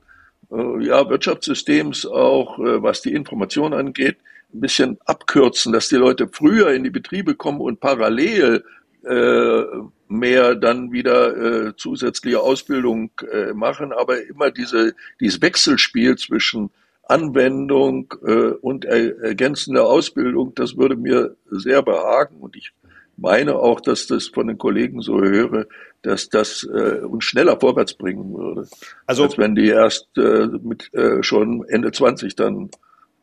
äh, 0.51 0.85
ja, 0.85 1.09
Wirtschaftssystems, 1.09 2.05
auch 2.05 2.59
was 2.59 3.01
die 3.01 3.13
Information 3.13 3.73
angeht, 3.73 4.17
ein 4.53 4.61
bisschen 4.61 4.97
abkürzen, 5.05 5.73
dass 5.73 5.89
die 5.89 5.95
Leute 5.95 6.27
früher 6.31 6.71
in 6.71 6.83
die 6.83 6.89
Betriebe 6.89 7.35
kommen 7.35 7.61
und 7.61 7.79
parallel 7.79 8.63
äh, 9.03 9.63
mehr 10.07 10.55
dann 10.55 10.91
wieder 10.91 11.67
äh, 11.67 11.75
zusätzliche 11.75 12.39
Ausbildung 12.39 13.11
äh, 13.31 13.53
machen, 13.53 13.91
aber 13.91 14.21
immer 14.25 14.51
diese, 14.51 14.95
dieses 15.19 15.41
Wechselspiel 15.41 16.17
zwischen 16.17 16.71
Anwendung 17.03 18.13
äh, 18.25 18.51
und 18.61 18.85
ergänzender 18.85 19.85
Ausbildung, 19.85 20.53
das 20.55 20.77
würde 20.77 20.95
mir 20.95 21.35
sehr 21.49 21.81
behagen 21.81 22.37
und 22.39 22.55
ich 22.55 22.73
meine 23.17 23.55
auch, 23.55 23.81
dass 23.81 24.07
das 24.07 24.27
von 24.27 24.47
den 24.47 24.57
Kollegen 24.57 25.01
so 25.01 25.19
höre, 25.19 25.65
dass 26.03 26.29
das 26.29 26.63
äh, 26.63 26.99
uns 26.99 27.25
schneller 27.25 27.59
vorwärts 27.59 27.95
bringen 27.95 28.33
würde. 28.33 28.67
Also 29.07 29.23
als 29.23 29.37
wenn 29.37 29.55
die 29.55 29.67
erst 29.67 30.07
äh, 30.17 30.47
mit 30.61 30.93
äh, 30.93 31.23
schon 31.23 31.65
Ende 31.67 31.91
20 31.91 32.35
dann 32.35 32.69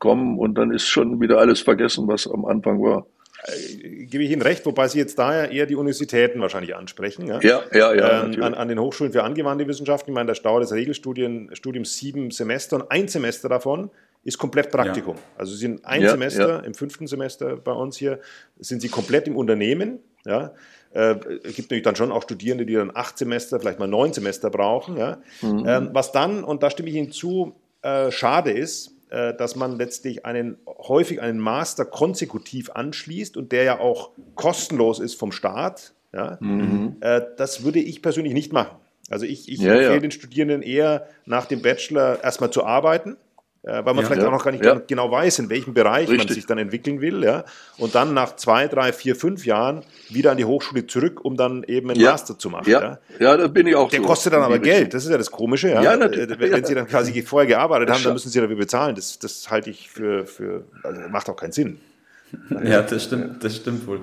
kommen 0.05 0.39
und 0.39 0.57
dann 0.57 0.71
ist 0.71 0.87
schon 0.87 1.19
wieder 1.23 1.39
alles 1.39 1.63
vergessen, 1.63 2.07
was 2.07 2.29
am 2.29 2.45
Anfang 2.45 2.83
war. 2.83 3.07
Äh, 3.47 4.05
gebe 4.05 4.23
ich 4.23 4.31
Ihnen 4.31 4.43
recht, 4.43 4.67
wobei 4.67 4.87
Sie 4.87 4.99
jetzt 4.99 5.19
daher 5.19 5.51
eher 5.51 5.65
die 5.65 5.77
Universitäten 5.77 6.41
wahrscheinlich 6.43 6.77
ansprechen. 6.77 7.27
Ja, 7.27 7.41
ja, 7.41 7.63
ja. 7.73 7.95
ja 7.95 8.25
ähm, 8.25 8.43
an, 8.43 8.53
an, 8.53 8.69
den 8.69 8.79
Hochschulen 8.79 9.15
für 9.15 9.23
angewandte 9.23 9.67
Wissenschaften. 9.67 10.11
Ich 10.11 10.15
meine, 10.15 10.31
da 10.31 10.39
dauert 10.39 10.63
das 10.63 10.73
Regelstudium 10.73 11.85
sieben 11.85 12.31
Semester 12.31 12.77
und 12.77 12.91
ein 12.91 13.09
Semester 13.09 13.49
davon 13.49 13.91
ist 14.25 14.37
komplett 14.37 14.71
Praktikum. 14.71 15.17
Ja. 15.17 15.23
Also 15.39 15.53
Sie 15.55 15.61
sind 15.61 15.87
ein 15.87 16.03
ja, 16.03 16.11
Semester, 16.11 16.49
ja. 16.49 16.59
im 16.61 16.75
fünften 16.75 17.07
Semester 17.07 17.57
bei 17.57 17.73
uns 17.73 17.97
hier, 17.97 18.21
sind 18.59 18.83
Sie 18.83 18.91
komplett 18.91 19.27
im 19.27 19.37
Unternehmen. 19.37 20.01
Ja. 20.27 20.53
Äh, 20.93 21.17
es 21.45 21.57
gibt 21.57 21.71
natürlich 21.71 21.85
dann 21.85 21.97
schon 21.97 22.13
auch 22.13 22.23
Studierende, 22.23 22.67
die 22.67 22.75
dann 22.75 22.91
acht 22.95 23.17
Semester, 23.17 23.59
vielleicht 23.59 23.79
mal 23.79 23.89
neun 23.89 24.13
Semester 24.13 24.51
brauchen. 24.51 24.99
Ja. 24.99 25.17
Mhm. 25.41 25.65
Ähm, 25.67 25.89
was 25.93 26.13
dann, 26.13 26.45
und 26.45 26.63
da 26.63 26.69
stimme 26.69 26.91
ich 26.91 26.95
Ihnen 26.95 27.11
zu, 27.11 27.55
äh, 27.81 28.11
schade 28.11 28.51
ist, 28.51 28.94
dass 29.37 29.57
man 29.57 29.77
letztlich 29.77 30.27
einen, 30.27 30.57
häufig 30.67 31.21
einen 31.21 31.39
Master 31.39 31.85
konsekutiv 31.85 32.71
anschließt 32.71 33.37
und 33.37 33.53
der 33.53 33.65
ja 33.65 33.81
auch 33.81 34.11
kostenlos 34.35 34.99
ist 34.99 35.15
vom 35.15 35.33
Staat. 35.33 35.95
Ja? 36.13 36.39
Mhm. 36.41 36.97
Äh, 37.01 37.23
das 37.37 37.65
würde 37.65 37.81
ich 37.81 38.03
persönlich 38.03 38.35
nicht 38.35 38.53
machen. 38.53 38.77
Also 39.11 39.27
ich, 39.27 39.49
ich 39.49 39.61
ja, 39.61 39.73
empfehle 39.73 39.95
ja. 39.95 40.01
den 40.01 40.11
Studierenden 40.11 40.63
eher 40.63 41.07
nach 41.27 41.47
dem 41.47 41.63
Bachelor 41.63 42.23
erstmal 42.23 42.51
zu 42.51 42.65
arbeiten, 42.65 43.13
äh, 43.13 43.17
weil 43.73 43.95
man 43.95 43.99
ja, 43.99 44.03
vielleicht 44.03 44.27
auch 44.27 44.31
noch 44.31 44.45
gar 44.45 44.51
nicht 44.53 44.89
genau 44.89 45.11
weiß, 45.11 45.39
in 45.39 45.49
welchem 45.49 45.73
Bereich 45.73 46.09
Richtig. 46.09 46.29
man 46.29 46.35
sich 46.35 46.47
dann 46.47 46.59
entwickeln 46.59 47.01
will. 47.01 47.25
Ja? 47.25 47.45
Und 47.79 47.95
dann 47.95 48.13
nach 48.13 48.37
zwei, 48.37 48.69
drei, 48.69 48.93
vier, 48.93 49.17
fünf 49.17 49.47
Jahren 49.47 49.83
wieder 50.11 50.33
an 50.33 50.37
die 50.37 50.45
Hochschule 50.45 50.87
zurück, 50.87 51.25
um 51.25 51.37
dann 51.37 51.65
eben 51.65 51.91
einen 51.91 52.03
Master 52.03 52.39
zu 52.39 52.51
machen. 52.51 52.71
Ja, 52.71 52.99
ja? 53.19 53.37
da 53.37 53.47
bin 53.47 53.67
ich 53.67 53.75
auch 53.75 53.89
Der 53.89 54.01
so. 54.01 54.07
kostet 54.07 54.35
dann 54.35 54.43
aber 54.43 54.59
Geld, 54.59 54.93
das 54.93 55.05
ist 55.05 55.11
ja 55.11 55.19
das 55.19 55.31
Komische. 55.31 55.71
Ja? 55.71 55.83
Ja, 55.83 55.97
natürlich. 55.97 56.31
Äh, 56.31 56.41
wenn, 56.41 56.53
wenn 56.53 56.65
Sie 56.65 56.75
dann 56.75 56.87
quasi 56.87 57.23
vorher 57.23 57.47
gearbeitet 57.47 57.91
haben, 57.91 58.03
dann 58.03 58.13
müssen 58.13 58.29
Sie 58.29 58.41
dafür 58.41 58.57
bezahlen. 58.57 58.95
Das, 58.97 59.19
das 59.19 59.51
halte 59.51 59.71
ich 59.71 59.89
für, 59.89 60.27
für 60.27 60.65
also 60.83 61.01
macht 61.09 61.29
auch 61.31 61.37
keinen 61.37 61.53
Sinn. 61.53 61.79
Ja, 62.65 62.83
das 62.83 63.05
stimmt, 63.05 63.43
das 63.45 63.57
stimmt 63.57 63.87
wohl. 63.87 64.01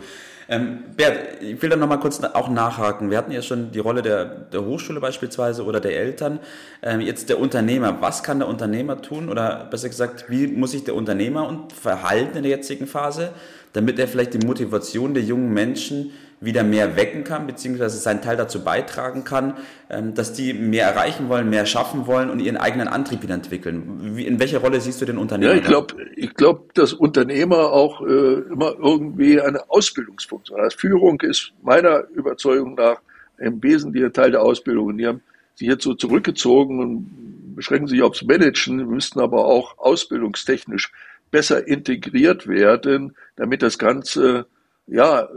Ähm, 0.51 0.79
Bert, 0.97 1.41
ich 1.41 1.61
will 1.61 1.69
da 1.69 1.77
nochmal 1.77 1.99
kurz 1.99 2.21
auch 2.21 2.49
nachhaken. 2.49 3.09
Wir 3.09 3.17
hatten 3.17 3.31
ja 3.31 3.41
schon 3.41 3.71
die 3.71 3.79
Rolle 3.79 4.01
der, 4.01 4.25
der 4.25 4.65
Hochschule 4.65 4.99
beispielsweise 4.99 5.63
oder 5.63 5.79
der 5.79 5.97
Eltern. 5.97 6.39
Ähm, 6.81 6.99
jetzt 6.99 7.29
der 7.29 7.39
Unternehmer. 7.39 8.01
Was 8.01 8.21
kann 8.21 8.39
der 8.39 8.49
Unternehmer 8.49 9.01
tun? 9.01 9.29
Oder 9.29 9.67
besser 9.71 9.87
gesagt, 9.87 10.25
wie 10.27 10.47
muss 10.47 10.71
sich 10.71 10.83
der 10.83 10.95
Unternehmer 10.95 11.67
verhalten 11.73 12.35
in 12.35 12.43
der 12.43 12.51
jetzigen 12.51 12.85
Phase, 12.85 13.29
damit 13.71 13.97
er 13.97 14.09
vielleicht 14.09 14.33
die 14.33 14.45
Motivation 14.45 15.13
der 15.13 15.23
jungen 15.23 15.53
Menschen 15.53 16.11
wieder 16.41 16.63
mehr 16.63 16.95
wecken 16.95 17.23
kann, 17.23 17.45
beziehungsweise 17.45 17.97
seinen 17.97 18.21
Teil 18.21 18.35
dazu 18.35 18.63
beitragen 18.63 19.23
kann, 19.23 19.53
ähm, 19.89 20.15
dass 20.15 20.33
die 20.33 20.53
mehr 20.53 20.87
erreichen 20.87 21.29
wollen, 21.29 21.49
mehr 21.49 21.67
schaffen 21.67 22.07
wollen 22.07 22.31
und 22.31 22.39
ihren 22.39 22.57
eigenen 22.57 22.87
Antrieb 22.87 23.21
wieder 23.21 23.35
entwickeln. 23.35 24.15
Wie, 24.15 24.25
in 24.25 24.39
welcher 24.39 24.57
Rolle 24.57 24.81
siehst 24.81 24.99
du 25.01 25.05
den 25.05 25.19
Unternehmer? 25.19 25.53
Ja, 25.53 25.59
ich 25.59 25.63
glaube, 25.63 25.95
ich 26.15 26.33
glaub, 26.33 26.73
dass 26.73 26.93
Unternehmer 26.93 27.71
auch 27.71 28.01
äh, 28.01 28.39
immer 28.51 28.73
irgendwie 28.79 29.39
eine 29.39 29.69
Ausbildungsfunktion 29.69 30.59
haben. 30.59 30.71
Führung 30.71 31.21
ist 31.21 31.53
meiner 31.61 32.07
Überzeugung 32.09 32.73
nach 32.73 33.01
im 33.37 33.61
wesentlichen 33.61 34.11
Teil 34.11 34.31
der 34.31 34.41
Ausbildung. 34.41 34.87
Und 34.87 34.97
die 34.97 35.07
haben 35.07 35.21
sich 35.55 35.67
jetzt 35.67 35.83
so 35.83 35.93
zurückgezogen 35.93 36.79
und 36.79 37.55
beschränken 37.55 37.87
sich 37.87 38.01
aufs 38.01 38.23
Managen, 38.23 38.87
müssten 38.87 39.19
aber 39.19 39.45
auch 39.45 39.77
ausbildungstechnisch 39.77 40.91
besser 41.29 41.67
integriert 41.67 42.47
werden, 42.47 43.15
damit 43.35 43.61
das 43.61 43.77
Ganze 43.77 44.47
ja, 44.91 45.29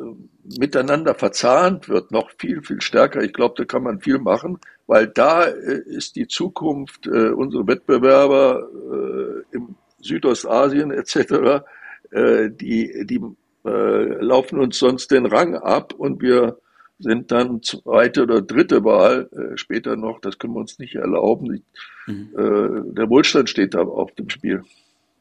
miteinander 0.59 1.15
verzahnt 1.15 1.89
wird, 1.89 2.11
noch 2.11 2.31
viel, 2.39 2.61
viel 2.63 2.81
stärker. 2.81 3.23
Ich 3.23 3.33
glaube, 3.33 3.55
da 3.57 3.65
kann 3.65 3.85
man 3.85 4.01
viel 4.01 4.19
machen, 4.19 4.59
weil 4.87 5.07
da 5.07 5.45
äh, 5.45 5.81
ist 5.87 6.17
die 6.17 6.27
Zukunft, 6.27 7.07
äh, 7.07 7.31
unsere 7.31 7.67
Wettbewerber 7.67 8.69
äh, 8.73 9.57
im 9.57 9.77
Südostasien 10.01 10.91
etc., 10.91 11.65
äh, 12.11 12.51
die, 12.51 13.07
die 13.07 13.21
äh, 13.65 14.23
laufen 14.23 14.59
uns 14.59 14.79
sonst 14.79 15.13
den 15.13 15.25
Rang 15.25 15.55
ab 15.55 15.95
und 15.95 16.21
wir 16.21 16.59
sind 16.99 17.31
dann 17.31 17.63
zweite 17.63 18.25
oder 18.25 18.43
dritte 18.43 18.85
Wahl 18.85 19.29
äh, 19.33 19.57
später 19.57 19.97
noch. 19.97 20.21
Das 20.21 20.39
können 20.39 20.55
wir 20.55 20.61
uns 20.61 20.79
nicht 20.79 20.97
erlauben. 20.97 21.65
Mhm. 22.07 22.31
Äh, 22.37 22.95
der 22.95 23.09
Wohlstand 23.09 23.49
steht 23.49 23.75
da 23.75 23.83
auf 23.83 24.13
dem 24.13 24.29
Spiel. 24.31 24.65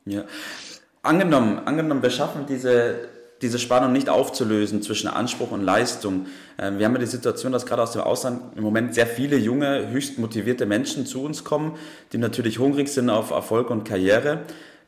Ja. 0.06 0.24
Angenommen, 1.04 1.60
angenommen, 1.60 2.02
wir 2.02 2.10
schaffen 2.10 2.46
diese 2.48 3.10
diese 3.44 3.60
Spannung 3.60 3.92
nicht 3.92 4.10
aufzulösen 4.10 4.82
zwischen 4.82 5.08
Anspruch 5.08 5.52
und 5.52 5.62
Leistung. 5.62 6.26
Ähm, 6.58 6.80
wir 6.80 6.86
haben 6.86 6.94
ja 6.94 7.00
die 7.00 7.06
Situation, 7.06 7.52
dass 7.52 7.66
gerade 7.66 7.84
aus 7.84 7.92
dem 7.92 8.02
Ausland 8.02 8.42
im 8.56 8.64
Moment 8.64 8.96
sehr 8.96 9.06
viele 9.06 9.38
junge, 9.38 9.90
höchst 9.92 10.18
motivierte 10.18 10.66
Menschen 10.66 11.06
zu 11.06 11.24
uns 11.24 11.44
kommen, 11.44 11.76
die 12.14 12.18
natürlich 12.18 12.58
hungrig 12.58 12.88
sind 12.88 13.10
auf 13.10 13.32
Erfolg 13.32 13.70
und 13.70 13.84
Karriere. 13.84 14.40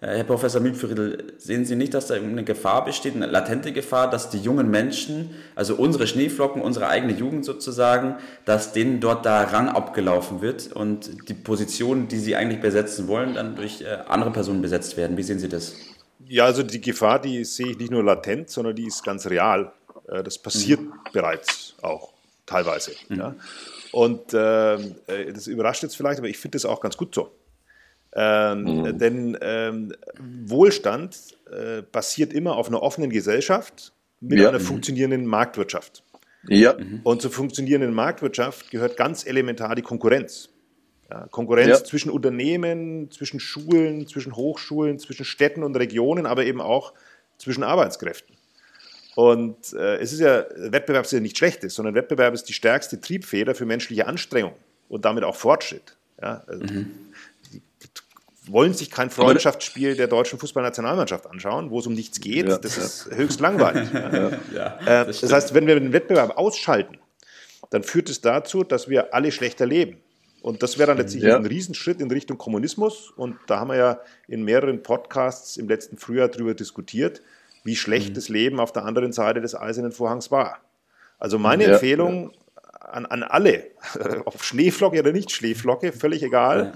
Äh, 0.01 0.17
Herr 0.17 0.23
Professor 0.23 0.61
Mühlfriedl, 0.61 1.33
sehen 1.37 1.65
Sie 1.65 1.75
nicht, 1.75 1.93
dass 1.93 2.07
da 2.07 2.15
eine 2.15 2.43
Gefahr 2.43 2.85
besteht, 2.85 3.15
eine 3.15 3.27
latente 3.27 3.71
Gefahr, 3.71 4.09
dass 4.09 4.29
die 4.29 4.39
jungen 4.39 4.69
Menschen, 4.69 5.31
also 5.55 5.75
unsere 5.75 6.07
Schneeflocken, 6.07 6.61
unsere 6.61 6.87
eigene 6.87 7.13
Jugend 7.13 7.45
sozusagen, 7.45 8.15
dass 8.45 8.73
denen 8.73 8.99
dort 8.99 9.25
da 9.25 9.43
Rang 9.43 9.69
abgelaufen 9.69 10.41
wird 10.41 10.71
und 10.71 11.29
die 11.29 11.33
Positionen, 11.33 12.07
die 12.07 12.19
sie 12.19 12.35
eigentlich 12.35 12.61
besetzen 12.61 13.07
wollen, 13.07 13.33
dann 13.33 13.55
durch 13.55 13.81
äh, 13.81 13.97
andere 14.07 14.31
Personen 14.31 14.61
besetzt 14.61 14.97
werden? 14.97 15.17
Wie 15.17 15.23
sehen 15.23 15.39
Sie 15.39 15.49
das? 15.49 15.73
Ja, 16.27 16.45
also 16.45 16.63
die 16.63 16.81
Gefahr, 16.81 17.21
die 17.21 17.43
sehe 17.45 17.67
ich 17.67 17.77
nicht 17.77 17.91
nur 17.91 18.03
latent, 18.03 18.49
sondern 18.49 18.75
die 18.75 18.87
ist 18.87 19.03
ganz 19.03 19.27
real. 19.27 19.71
Äh, 20.07 20.23
das 20.23 20.37
passiert 20.37 20.81
mhm. 20.81 20.93
bereits 21.13 21.75
auch 21.81 22.13
teilweise. 22.45 22.91
Mhm. 23.09 23.17
Ja. 23.17 23.35
Und 23.91 24.33
ähm, 24.33 24.95
äh, 25.07 25.31
das 25.31 25.47
überrascht 25.47 25.83
jetzt 25.83 25.95
vielleicht, 25.95 26.19
aber 26.19 26.27
ich 26.27 26.37
finde 26.37 26.55
das 26.55 26.65
auch 26.65 26.81
ganz 26.81 26.97
gut 26.97 27.15
so. 27.15 27.31
Ähm, 28.13 28.63
mhm. 28.63 28.97
Denn 28.97 29.37
ähm, 29.41 29.93
Wohlstand 30.45 31.17
äh, 31.51 31.81
basiert 31.81 32.33
immer 32.33 32.55
auf 32.55 32.67
einer 32.67 32.81
offenen 32.81 33.09
Gesellschaft 33.09 33.91
mit 34.21 34.39
ja. 34.39 34.49
einer 34.49 34.59
funktionierenden 34.59 35.25
Marktwirtschaft. 35.25 36.03
Ja. 36.47 36.75
Und 37.03 37.21
zur 37.21 37.31
funktionierenden 37.31 37.93
Marktwirtschaft 37.93 38.71
gehört 38.71 38.97
ganz 38.97 39.25
elementar 39.25 39.75
die 39.75 39.81
Konkurrenz. 39.81 40.49
Konkurrenz 41.31 41.67
ja. 41.67 41.83
zwischen 41.83 42.09
Unternehmen, 42.09 43.11
zwischen 43.11 43.39
Schulen, 43.39 44.07
zwischen 44.07 44.35
Hochschulen, 44.35 44.97
zwischen 44.99 45.25
Städten 45.25 45.63
und 45.63 45.75
Regionen, 45.75 46.25
aber 46.25 46.45
eben 46.45 46.61
auch 46.61 46.93
zwischen 47.37 47.63
Arbeitskräften. 47.63 48.35
Und 49.15 49.73
äh, 49.73 49.97
es 49.97 50.11
ist 50.11 50.19
ja, 50.19 50.45
Wettbewerb 50.55 51.05
ist 51.05 51.11
ja 51.11 51.19
nicht 51.19 51.37
schlechtes, 51.37 51.75
sondern 51.75 51.95
Wettbewerb 51.95 52.33
ist 52.33 52.49
die 52.49 52.53
stärkste 52.53 52.99
Triebfeder 52.99 53.55
für 53.55 53.65
menschliche 53.65 54.07
Anstrengung 54.07 54.53
und 54.89 55.05
damit 55.05 55.23
auch 55.23 55.35
Fortschritt. 55.35 55.95
Ja, 56.21 56.43
also 56.47 56.63
mhm. 56.63 56.91
die, 57.53 57.61
die, 57.81 57.89
wollen 58.47 58.73
sich 58.73 58.91
kein 58.91 59.09
Freundschaftsspiel 59.09 59.95
der 59.95 60.07
deutschen 60.07 60.37
Fußballnationalmannschaft 60.39 61.27
anschauen, 61.27 61.71
wo 61.71 61.79
es 61.79 61.87
um 61.87 61.93
nichts 61.93 62.19
geht. 62.19 62.47
Ja. 62.47 62.57
Das 62.57 62.77
ist 62.77 63.09
höchst 63.11 63.39
langweilig. 63.39 63.89
ja. 64.53 64.79
Äh, 64.81 65.05
das, 65.05 65.21
das 65.21 65.31
heißt, 65.31 65.53
wenn 65.53 65.65
wir 65.65 65.79
den 65.79 65.93
Wettbewerb 65.93 66.37
ausschalten, 66.37 66.97
dann 67.69 67.83
führt 67.83 68.09
es 68.09 68.21
dazu, 68.21 68.63
dass 68.63 68.89
wir 68.89 69.13
alle 69.13 69.31
schlechter 69.31 69.65
leben. 69.65 69.97
Und 70.45 70.61
das 70.61 70.77
wäre 70.77 70.89
dann 70.89 70.97
letztlich 70.97 71.23
ja. 71.23 71.37
ein 71.37 71.45
Riesenschritt 71.47 71.99
in 71.99 72.11
Richtung 72.11 72.37
Kommunismus. 72.37 73.09
Und 73.09 73.35
da 73.47 73.61
haben 73.61 73.69
wir 73.69 73.77
ja 73.77 73.99
in 74.27 74.43
mehreren 74.43 74.83
Podcasts 74.83 75.57
im 75.57 75.67
letzten 75.67 75.97
Frühjahr 75.97 76.27
darüber 76.27 76.53
diskutiert, 76.53 77.23
wie 77.63 77.75
schlecht 77.75 78.09
mhm. 78.09 78.13
das 78.13 78.29
Leben 78.29 78.59
auf 78.59 78.71
der 78.71 78.85
anderen 78.85 79.11
Seite 79.11 79.41
des 79.41 79.55
Eisernen 79.55 79.91
Vorhangs 79.91 80.29
war. 80.29 80.59
Also 81.17 81.39
meine 81.39 81.63
ja, 81.63 81.73
Empfehlung 81.73 82.29
ja. 82.29 82.79
An, 82.79 83.07
an 83.07 83.23
alle, 83.23 83.71
ob 84.25 84.43
Schneeflocke 84.43 84.99
oder 84.99 85.13
nicht 85.13 85.31
Schneeflocke, 85.31 85.91
völlig 85.91 86.21
egal, 86.21 86.73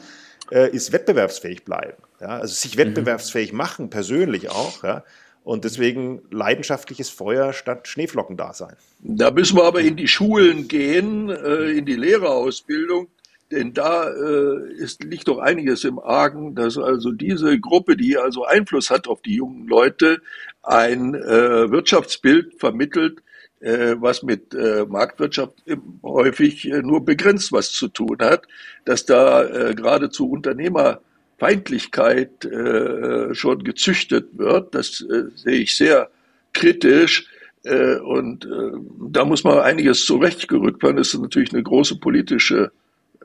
äh, 0.51 0.71
ist 0.71 0.91
wettbewerbsfähig 0.91 1.63
bleiben. 1.63 2.01
Ja? 2.19 2.39
Also 2.39 2.55
sich 2.55 2.73
mhm. 2.73 2.79
wettbewerbsfähig 2.79 3.51
mhm. 3.51 3.57
machen, 3.59 3.89
persönlich 3.91 4.49
auch. 4.49 4.83
Ja? 4.83 5.03
Und 5.43 5.63
deswegen 5.63 6.23
leidenschaftliches 6.31 7.11
Feuer 7.11 7.53
statt 7.53 7.87
Schneeflocken 7.87 8.35
da 8.35 8.51
sein. 8.51 8.75
Da 8.97 9.29
müssen 9.29 9.57
wir 9.57 9.65
aber 9.65 9.81
in 9.81 9.95
die 9.95 10.07
Schulen 10.07 10.67
gehen, 10.67 11.29
äh, 11.29 11.69
in 11.69 11.85
die 11.85 11.95
Lehrerausbildung. 11.95 13.09
Denn 13.51 13.73
da 13.73 14.09
äh, 14.09 14.71
ist, 14.73 15.03
liegt 15.03 15.27
doch 15.27 15.39
einiges 15.39 15.83
im 15.83 15.97
Argen, 15.97 16.53
dass 16.53 16.77
also 16.77 17.11
diese 17.11 17.59
Gruppe, 17.59 17.97
die 17.97 18.15
also 18.17 18.45
Einfluss 18.45 18.91
hat 18.91 19.07
auf 19.07 19.23
die 19.23 19.35
jungen 19.35 19.67
Leute, 19.67 20.21
ein 20.61 21.15
äh, 21.15 21.71
Wirtschaftsbild 21.71 22.59
vermittelt, 22.59 23.23
äh, 23.59 23.95
was 23.99 24.21
mit 24.21 24.53
äh, 24.53 24.85
Marktwirtschaft 24.87 25.63
häufig 26.03 26.69
äh, 26.69 26.83
nur 26.83 27.03
begrenzt 27.03 27.51
was 27.51 27.71
zu 27.71 27.87
tun 27.87 28.17
hat, 28.19 28.43
dass 28.85 29.05
da 29.05 29.43
äh, 29.43 29.73
geradezu 29.73 30.29
Unternehmerfeindlichkeit 30.29 32.45
äh, 32.45 33.33
schon 33.33 33.63
gezüchtet 33.63 34.37
wird. 34.37 34.75
Das 34.75 35.01
äh, 35.01 35.23
sehe 35.35 35.61
ich 35.61 35.75
sehr 35.75 36.11
kritisch. 36.53 37.27
Äh, 37.63 37.97
und 37.97 38.45
äh, 38.45 38.77
da 39.09 39.25
muss 39.25 39.43
man 39.43 39.59
einiges 39.59 40.05
zurechtgerückt 40.05 40.83
werden. 40.83 40.97
Das 40.97 41.13
ist 41.13 41.19
natürlich 41.19 41.51
eine 41.51 41.63
große 41.63 41.99
politische 41.99 42.71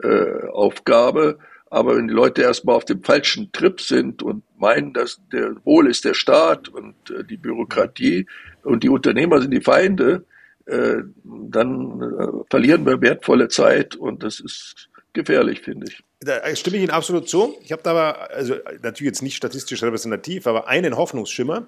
äh, 0.03 0.47
Aufgabe. 0.49 1.39
Aber 1.71 1.97
wenn 1.97 2.09
die 2.09 2.15
Leute 2.15 2.43
erstmal 2.43 2.77
auf 2.77 2.85
dem 2.85 3.03
falschen 3.03 3.51
Trip 3.53 3.81
sind 3.81 4.23
und 4.23 4.45
meinen, 4.59 4.93
dass 4.93 5.21
der 5.33 5.57
Wohl 5.65 5.91
ist 5.91 6.05
der 6.05 6.15
Staat 6.15 6.69
und 6.69 6.95
äh, 7.11 7.25
die 7.25 7.37
Bürokratie 7.37 8.27
und 8.63 8.83
die 8.83 8.89
Unternehmer 8.89 9.41
sind 9.41 9.51
die 9.51 9.61
Feinde, 9.61 10.25
äh, 10.67 11.03
dann 11.25 12.01
äh, 12.01 12.45
verlieren 12.49 12.87
wir 12.87 13.01
wertvolle 13.01 13.49
Zeit 13.49 13.97
und 13.97 14.23
das 14.23 14.41
ist 14.41 14.89
gefährlich, 15.13 15.61
finde 15.61 15.87
ich. 15.89 16.05
Da 16.21 16.55
stimme 16.57 16.77
ich 16.77 16.85
Ihnen 16.85 16.93
absolut 16.93 17.29
zu. 17.29 17.57
Ich 17.63 17.73
habe 17.73 17.83
da 17.83 17.91
aber, 17.91 18.31
also 18.31 18.55
natürlich 18.83 19.13
jetzt 19.13 19.23
nicht 19.23 19.37
statistisch 19.37 19.83
repräsentativ, 19.83 20.47
aber 20.47 20.69
einen 20.69 20.97
Hoffnungsschimmer. 20.97 21.67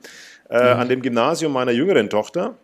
Äh, 0.49 0.75
mhm. 0.75 0.81
An 0.81 0.89
dem 0.89 1.03
Gymnasium 1.03 1.53
meiner 1.53 1.73
jüngeren 1.73 2.09
Tochter 2.09 2.57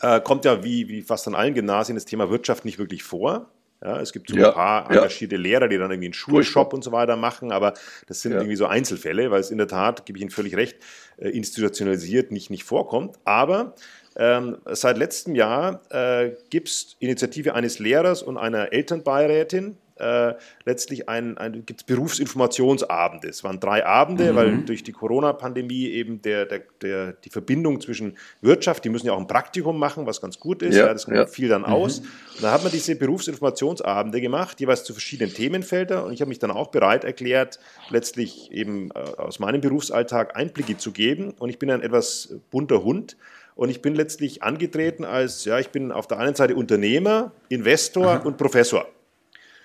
äh, 0.00 0.20
kommt 0.20 0.44
ja 0.44 0.64
wie, 0.64 0.88
wie 0.88 1.02
fast 1.02 1.26
an 1.28 1.34
allen 1.34 1.54
Gymnasien 1.54 1.96
das 1.96 2.04
Thema 2.04 2.30
Wirtschaft 2.30 2.64
nicht 2.64 2.78
wirklich 2.78 3.02
vor. 3.02 3.50
Ja, 3.82 4.00
es 4.00 4.12
gibt 4.12 4.30
so 4.30 4.36
ja, 4.36 4.48
ein 4.48 4.54
paar 4.54 4.90
engagierte 4.90 5.34
ja. 5.34 5.40
Lehrer, 5.40 5.68
die 5.68 5.76
dann 5.76 5.90
irgendwie 5.90 6.06
einen 6.06 6.14
Schulshop 6.14 6.72
und 6.72 6.82
so 6.82 6.92
weiter 6.92 7.16
machen, 7.16 7.52
aber 7.52 7.74
das 8.06 8.22
sind 8.22 8.32
irgendwie 8.32 8.56
so 8.56 8.66
Einzelfälle, 8.66 9.30
weil 9.30 9.40
es 9.40 9.50
in 9.50 9.58
der 9.58 9.68
Tat, 9.68 10.06
gebe 10.06 10.18
ich 10.18 10.22
Ihnen 10.22 10.30
völlig 10.30 10.56
recht, 10.56 10.78
äh, 11.18 11.28
institutionalisiert 11.28 12.32
nicht, 12.32 12.50
nicht 12.50 12.64
vorkommt. 12.64 13.18
Aber 13.24 13.74
ähm, 14.16 14.58
seit 14.72 14.98
letztem 14.98 15.34
Jahr 15.34 15.80
äh, 15.90 16.32
gibt 16.50 16.68
es 16.68 16.96
Initiative 17.00 17.54
eines 17.54 17.78
Lehrers 17.78 18.22
und 18.22 18.36
einer 18.36 18.72
Elternbeirätin, 18.72 19.76
äh, 19.96 20.34
letztlich 20.64 21.08
ein, 21.08 21.38
ein 21.38 21.64
gibt's 21.66 21.84
Berufsinformationsabende. 21.84 23.28
Es 23.28 23.44
waren 23.44 23.60
drei 23.60 23.86
Abende, 23.86 24.32
mhm. 24.32 24.36
weil 24.36 24.58
durch 24.64 24.82
die 24.82 24.92
Corona-Pandemie 24.92 25.86
eben 25.86 26.20
der, 26.20 26.46
der, 26.46 26.62
der, 26.82 27.12
die 27.12 27.30
Verbindung 27.30 27.80
zwischen 27.80 28.16
Wirtschaft, 28.40 28.84
die 28.84 28.88
müssen 28.88 29.06
ja 29.06 29.12
auch 29.12 29.20
ein 29.20 29.28
Praktikum 29.28 29.78
machen, 29.78 30.06
was 30.06 30.20
ganz 30.20 30.40
gut 30.40 30.62
ist, 30.62 30.74
ja, 30.74 30.86
ja 30.86 30.92
das 30.92 31.06
ja. 31.06 31.26
fiel 31.26 31.48
dann 31.48 31.62
mhm. 31.62 31.68
aus. 31.68 32.00
Und 32.00 32.42
da 32.42 32.50
hat 32.50 32.64
man 32.64 32.72
diese 32.72 32.96
Berufsinformationsabende 32.96 34.20
gemacht, 34.20 34.60
jeweils 34.60 34.82
zu 34.84 34.92
verschiedenen 34.92 35.32
Themenfeldern 35.32 36.04
und 36.04 36.12
ich 36.12 36.20
habe 36.20 36.28
mich 36.28 36.40
dann 36.40 36.50
auch 36.50 36.68
bereit 36.68 37.04
erklärt, 37.04 37.60
letztlich 37.90 38.50
eben 38.50 38.90
äh, 38.90 38.98
aus 38.98 39.38
meinem 39.38 39.60
Berufsalltag 39.60 40.36
Einblicke 40.36 40.76
zu 40.76 40.90
geben 40.90 41.34
und 41.38 41.50
ich 41.50 41.58
bin 41.58 41.70
ein 41.70 41.82
etwas 41.82 42.34
bunter 42.50 42.82
Hund. 42.82 43.16
Und 43.56 43.70
ich 43.70 43.82
bin 43.82 43.94
letztlich 43.94 44.42
angetreten 44.42 45.04
als, 45.04 45.44
ja, 45.44 45.58
ich 45.58 45.70
bin 45.70 45.92
auf 45.92 46.06
der 46.06 46.18
einen 46.18 46.34
Seite 46.34 46.56
Unternehmer, 46.56 47.32
Investor 47.48 48.06
Aha. 48.06 48.18
und 48.18 48.36
Professor. 48.36 48.88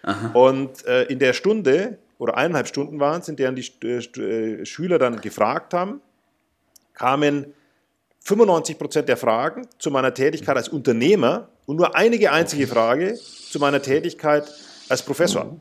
Aha. 0.03 0.31
Und 0.34 0.86
äh, 0.86 1.03
in 1.05 1.19
der 1.19 1.34
Stunde 1.34 1.98
oder 2.19 2.38
eineinhalb 2.38 2.67
Stunden 2.67 3.00
waren 3.00 3.22
es, 3.22 3.29
in 3.29 3.36
deren 3.36 3.55
die 3.55 3.65
äh, 3.84 3.98
äh, 3.98 4.65
Schüler 4.65 5.00
dann 5.00 5.22
gefragt 5.22 5.74
haben, 5.74 6.01
kamen 6.93 7.53
95 8.25 8.77
Prozent 8.77 9.10
der 9.10 9.17
Fragen 9.17 9.67
zu 9.79 9.89
meiner 9.89 10.13
Tätigkeit 10.13 10.55
als 10.55 10.69
Unternehmer 10.69 11.50
und 11.65 11.77
nur 11.77 11.96
einige 11.96 12.31
einzige 12.31 12.67
Frage 12.67 13.15
zu 13.15 13.58
meiner 13.60 13.81
Tätigkeit 13.81 14.51
als 14.89 15.01
Professor. 15.01 15.58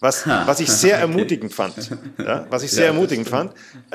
Was, 0.00 0.26
was 0.26 0.60
ich 0.60 0.68
sehr 0.70 0.98
ermutigend 0.98 1.52
fand. 1.52 1.74
Ja, 2.18 2.46
was 2.50 2.62
ich 2.62 2.70
sehr 2.72 2.84
ja, 2.84 2.92
ermutigend 2.92 3.28
fand. 3.28 3.52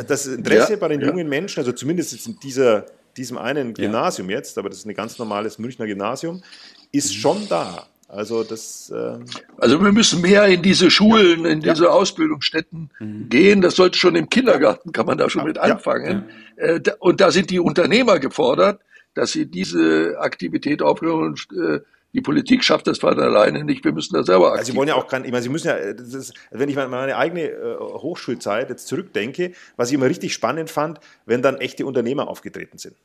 Das 0.08 0.26
Interesse 0.26 0.74
ja, 0.74 0.80
bei 0.80 0.90
den 0.90 1.02
jungen 1.02 1.30
Menschen, 1.30 1.60
also 1.60 1.72
zumindest 1.72 2.28
in 2.28 2.40
dieser, 2.40 2.86
diesem 3.18 3.38
einen 3.38 3.74
Gymnasium 3.74 4.30
jetzt, 4.30 4.58
aber 4.58 4.70
das 4.70 4.80
ist 4.80 4.86
ein 4.86 4.94
ganz 4.94 5.18
normales 5.20 5.60
Münchner 5.60 5.86
Gymnasium, 5.86 6.44
ist 6.92 7.14
schon 7.14 7.48
da. 7.50 7.88
Also 8.08 8.44
das. 8.44 8.92
Äh 8.94 9.20
also 9.58 9.82
wir 9.82 9.92
müssen 9.94 10.22
mehr 10.22 10.46
in 10.48 10.62
diese 10.62 10.92
Schulen, 10.92 11.46
in 11.46 11.62
diese 11.62 11.86
ja. 11.86 11.90
Ausbildungsstätten 11.92 12.90
mhm. 13.00 13.30
gehen. 13.30 13.62
Das 13.62 13.76
sollte 13.76 13.98
schon 13.98 14.16
im 14.16 14.30
Kindergarten, 14.30 14.92
kann 14.92 15.06
man 15.06 15.18
da 15.18 15.30
schon 15.30 15.44
ja. 15.44 15.48
mit 15.48 15.58
anfangen. 15.58 16.26
Ja. 16.58 16.64
Äh, 16.64 16.82
und 17.00 17.22
da 17.22 17.32
sind 17.32 17.50
die 17.50 17.60
Unternehmer 17.60 18.20
gefordert, 18.20 18.82
dass 19.14 19.32
sie 19.32 19.46
diese 19.46 20.18
Aktivität 20.20 20.82
aufhören 20.82 21.24
und 21.24 21.48
äh, 21.58 21.80
die 22.14 22.22
Politik 22.22 22.64
schafft 22.64 22.88
das 22.88 23.00
von 23.00 23.18
alleine 23.18 23.64
nicht. 23.64 23.86
Wir 23.86 23.94
müssen 23.94 24.14
da 24.16 24.24
selber 24.24 24.48
aktiv 24.48 24.60
Also 24.60 24.72
Sie 24.72 24.78
wollen 24.78 24.90
ja 24.90 24.96
auch 24.96 25.08
kein, 25.08 25.24
ich 25.24 25.32
meine, 25.32 25.44
Sie 25.44 25.50
müssen 25.50 25.68
ja, 25.68 25.76
ist, 25.76 26.34
wenn 26.52 26.70
ich 26.70 26.78
an 26.78 26.90
meine 26.90 27.16
eigene 27.16 27.44
äh, 27.44 27.78
Hochschulzeit 27.80 28.70
jetzt 28.70 28.88
zurückdenke, 28.88 29.54
was 29.78 29.90
ich 29.90 29.96
immer 29.96 30.08
richtig 30.08 30.34
spannend 30.34 30.70
fand, 30.70 31.00
wenn 31.26 31.42
dann 31.42 31.58
echte 31.58 31.86
Unternehmer 31.86 32.28
aufgetreten 32.28 32.78
sind. 32.78 32.96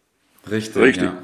Richtig. 0.51 0.83
Richtig. 0.83 1.05
Ja. 1.05 1.19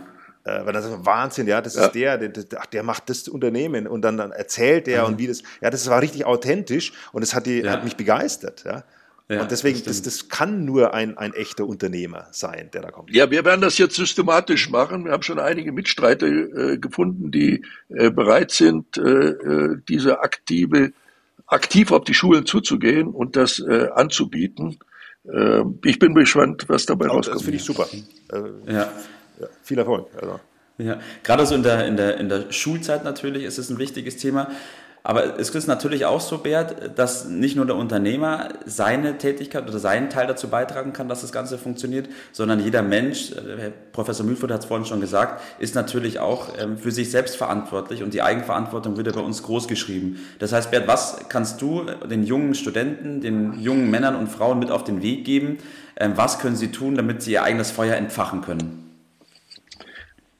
Äh, 0.44 0.66
weil 0.66 0.72
das 0.72 0.86
ist 0.86 1.06
Wahnsinn, 1.06 1.46
ja, 1.46 1.60
das 1.60 1.74
ja. 1.74 1.86
ist 1.86 1.92
der, 1.92 2.18
der, 2.18 2.28
der, 2.28 2.62
der, 2.72 2.82
macht 2.82 3.08
das 3.08 3.28
Unternehmen 3.28 3.86
und 3.86 4.02
dann, 4.02 4.16
dann 4.16 4.32
erzählt 4.32 4.88
er 4.88 5.02
mhm. 5.02 5.08
und 5.08 5.18
wie 5.18 5.28
das, 5.28 5.42
ja, 5.60 5.70
das 5.70 5.88
war 5.88 6.02
richtig 6.02 6.24
authentisch 6.24 6.92
und 7.12 7.22
es 7.22 7.34
hat, 7.34 7.46
die, 7.46 7.60
ja. 7.60 7.70
hat 7.70 7.84
mich 7.84 7.96
begeistert, 7.96 8.64
ja. 8.64 8.82
Ja, 9.32 9.42
und 9.42 9.50
deswegen, 9.50 9.78
das, 9.84 10.02
das, 10.02 10.02
das, 10.02 10.28
kann 10.28 10.64
nur 10.64 10.94
ein, 10.94 11.16
ein 11.18 11.32
echter 11.34 11.66
Unternehmer 11.66 12.28
sein, 12.32 12.70
der 12.72 12.82
da 12.82 12.90
kommt. 12.90 13.10
Ja, 13.14 13.30
wir 13.30 13.44
werden 13.44 13.60
das 13.60 13.78
jetzt 13.78 13.96
systematisch 13.96 14.70
machen. 14.70 15.04
Wir 15.04 15.12
haben 15.12 15.22
schon 15.22 15.38
einige 15.38 15.72
Mitstreiter 15.72 16.26
äh, 16.26 16.78
gefunden, 16.78 17.30
die 17.30 17.64
äh, 17.88 18.10
bereit 18.10 18.50
sind, 18.50 18.96
äh, 18.98 19.00
äh 19.00 19.76
diese 19.88 20.20
aktive, 20.20 20.92
aktiv 21.46 21.92
auf 21.92 22.04
die 22.04 22.14
Schulen 22.14 22.46
zuzugehen 22.46 23.08
und 23.08 23.36
das 23.36 23.58
äh, 23.58 23.88
anzubieten. 23.94 24.78
Äh, 25.24 25.62
ich 25.84 25.98
bin 25.98 26.14
gespannt, 26.14 26.64
was 26.68 26.86
dabei 26.86 27.08
Auch 27.08 27.16
rauskommt. 27.16 27.36
Das 27.36 27.42
finde 27.42 27.56
ich 27.56 27.64
super. 27.64 27.88
ja 28.66 28.90
ja, 29.42 29.48
viel 29.62 29.78
Erfolg. 29.78 30.08
Also. 30.20 30.40
Ja, 30.78 30.98
gerade 31.22 31.46
so 31.46 31.54
in 31.54 31.62
der, 31.62 31.86
in, 31.86 31.96
der, 31.96 32.18
in 32.18 32.28
der 32.28 32.50
Schulzeit 32.50 33.04
natürlich 33.04 33.44
ist 33.44 33.58
es 33.58 33.70
ein 33.70 33.78
wichtiges 33.78 34.16
Thema. 34.16 34.50
Aber 35.04 35.38
es 35.38 35.50
ist 35.50 35.66
natürlich 35.66 36.04
auch 36.04 36.20
so, 36.20 36.38
Bert, 36.38 36.96
dass 36.96 37.26
nicht 37.26 37.56
nur 37.56 37.66
der 37.66 37.74
Unternehmer 37.74 38.50
seine 38.66 39.18
Tätigkeit 39.18 39.68
oder 39.68 39.78
seinen 39.78 40.10
Teil 40.10 40.28
dazu 40.28 40.48
beitragen 40.48 40.92
kann, 40.92 41.08
dass 41.08 41.22
das 41.22 41.32
Ganze 41.32 41.58
funktioniert, 41.58 42.08
sondern 42.30 42.60
jeder 42.60 42.82
Mensch, 42.82 43.32
äh, 43.32 43.72
Professor 43.92 44.24
Mühlfurt 44.24 44.52
hat 44.52 44.60
es 44.60 44.66
vorhin 44.66 44.86
schon 44.86 45.00
gesagt, 45.00 45.42
ist 45.58 45.74
natürlich 45.74 46.20
auch 46.20 46.50
ähm, 46.58 46.78
für 46.78 46.92
sich 46.92 47.10
selbst 47.10 47.36
verantwortlich 47.36 48.04
und 48.04 48.14
die 48.14 48.22
Eigenverantwortung 48.22 48.96
wird 48.96 49.08
ja 49.08 49.12
bei 49.12 49.20
uns 49.20 49.42
groß 49.42 49.66
geschrieben. 49.66 50.20
Das 50.38 50.52
heißt, 50.52 50.70
Bert, 50.70 50.86
was 50.86 51.16
kannst 51.28 51.60
du 51.60 51.84
den 52.08 52.22
jungen 52.22 52.54
Studenten, 52.54 53.20
den 53.20 53.60
jungen 53.60 53.90
Männern 53.90 54.14
und 54.14 54.28
Frauen 54.28 54.60
mit 54.60 54.70
auf 54.70 54.84
den 54.84 55.02
Weg 55.02 55.24
geben? 55.24 55.58
Ähm, 55.96 56.12
was 56.14 56.38
können 56.38 56.56
sie 56.56 56.70
tun, 56.70 56.94
damit 56.94 57.22
sie 57.22 57.32
ihr 57.32 57.42
eigenes 57.42 57.72
Feuer 57.72 57.96
entfachen 57.96 58.42
können? 58.42 58.81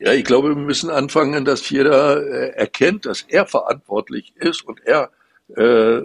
Ja, 0.04 0.12
ich 0.12 0.24
glaube, 0.24 0.48
wir 0.48 0.56
müssen 0.56 0.90
anfangen, 0.90 1.44
dass 1.44 1.70
jeder 1.70 2.20
äh, 2.20 2.48
erkennt, 2.56 3.06
dass 3.06 3.22
er 3.28 3.46
verantwortlich 3.46 4.32
ist 4.34 4.66
und 4.66 4.80
er 4.84 5.10
äh, 5.54 6.00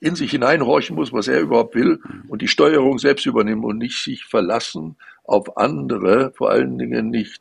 in 0.00 0.14
sich 0.14 0.32
hineinhorchen 0.32 0.94
muss, 0.94 1.10
was 1.10 1.26
er 1.26 1.40
überhaupt 1.40 1.74
will 1.74 2.00
und 2.28 2.42
die 2.42 2.48
Steuerung 2.48 2.98
selbst 2.98 3.24
übernehmen 3.24 3.64
und 3.64 3.78
nicht 3.78 4.04
sich 4.04 4.26
verlassen 4.26 4.96
auf 5.24 5.56
andere, 5.56 6.32
vor 6.36 6.50
allen 6.50 6.76
Dingen 6.76 7.08
nicht 7.08 7.40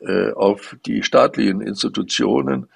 äh, 0.00 0.32
auf 0.32 0.74
die 0.86 1.02
staatlichen 1.02 1.60
Institutionen. 1.60 2.66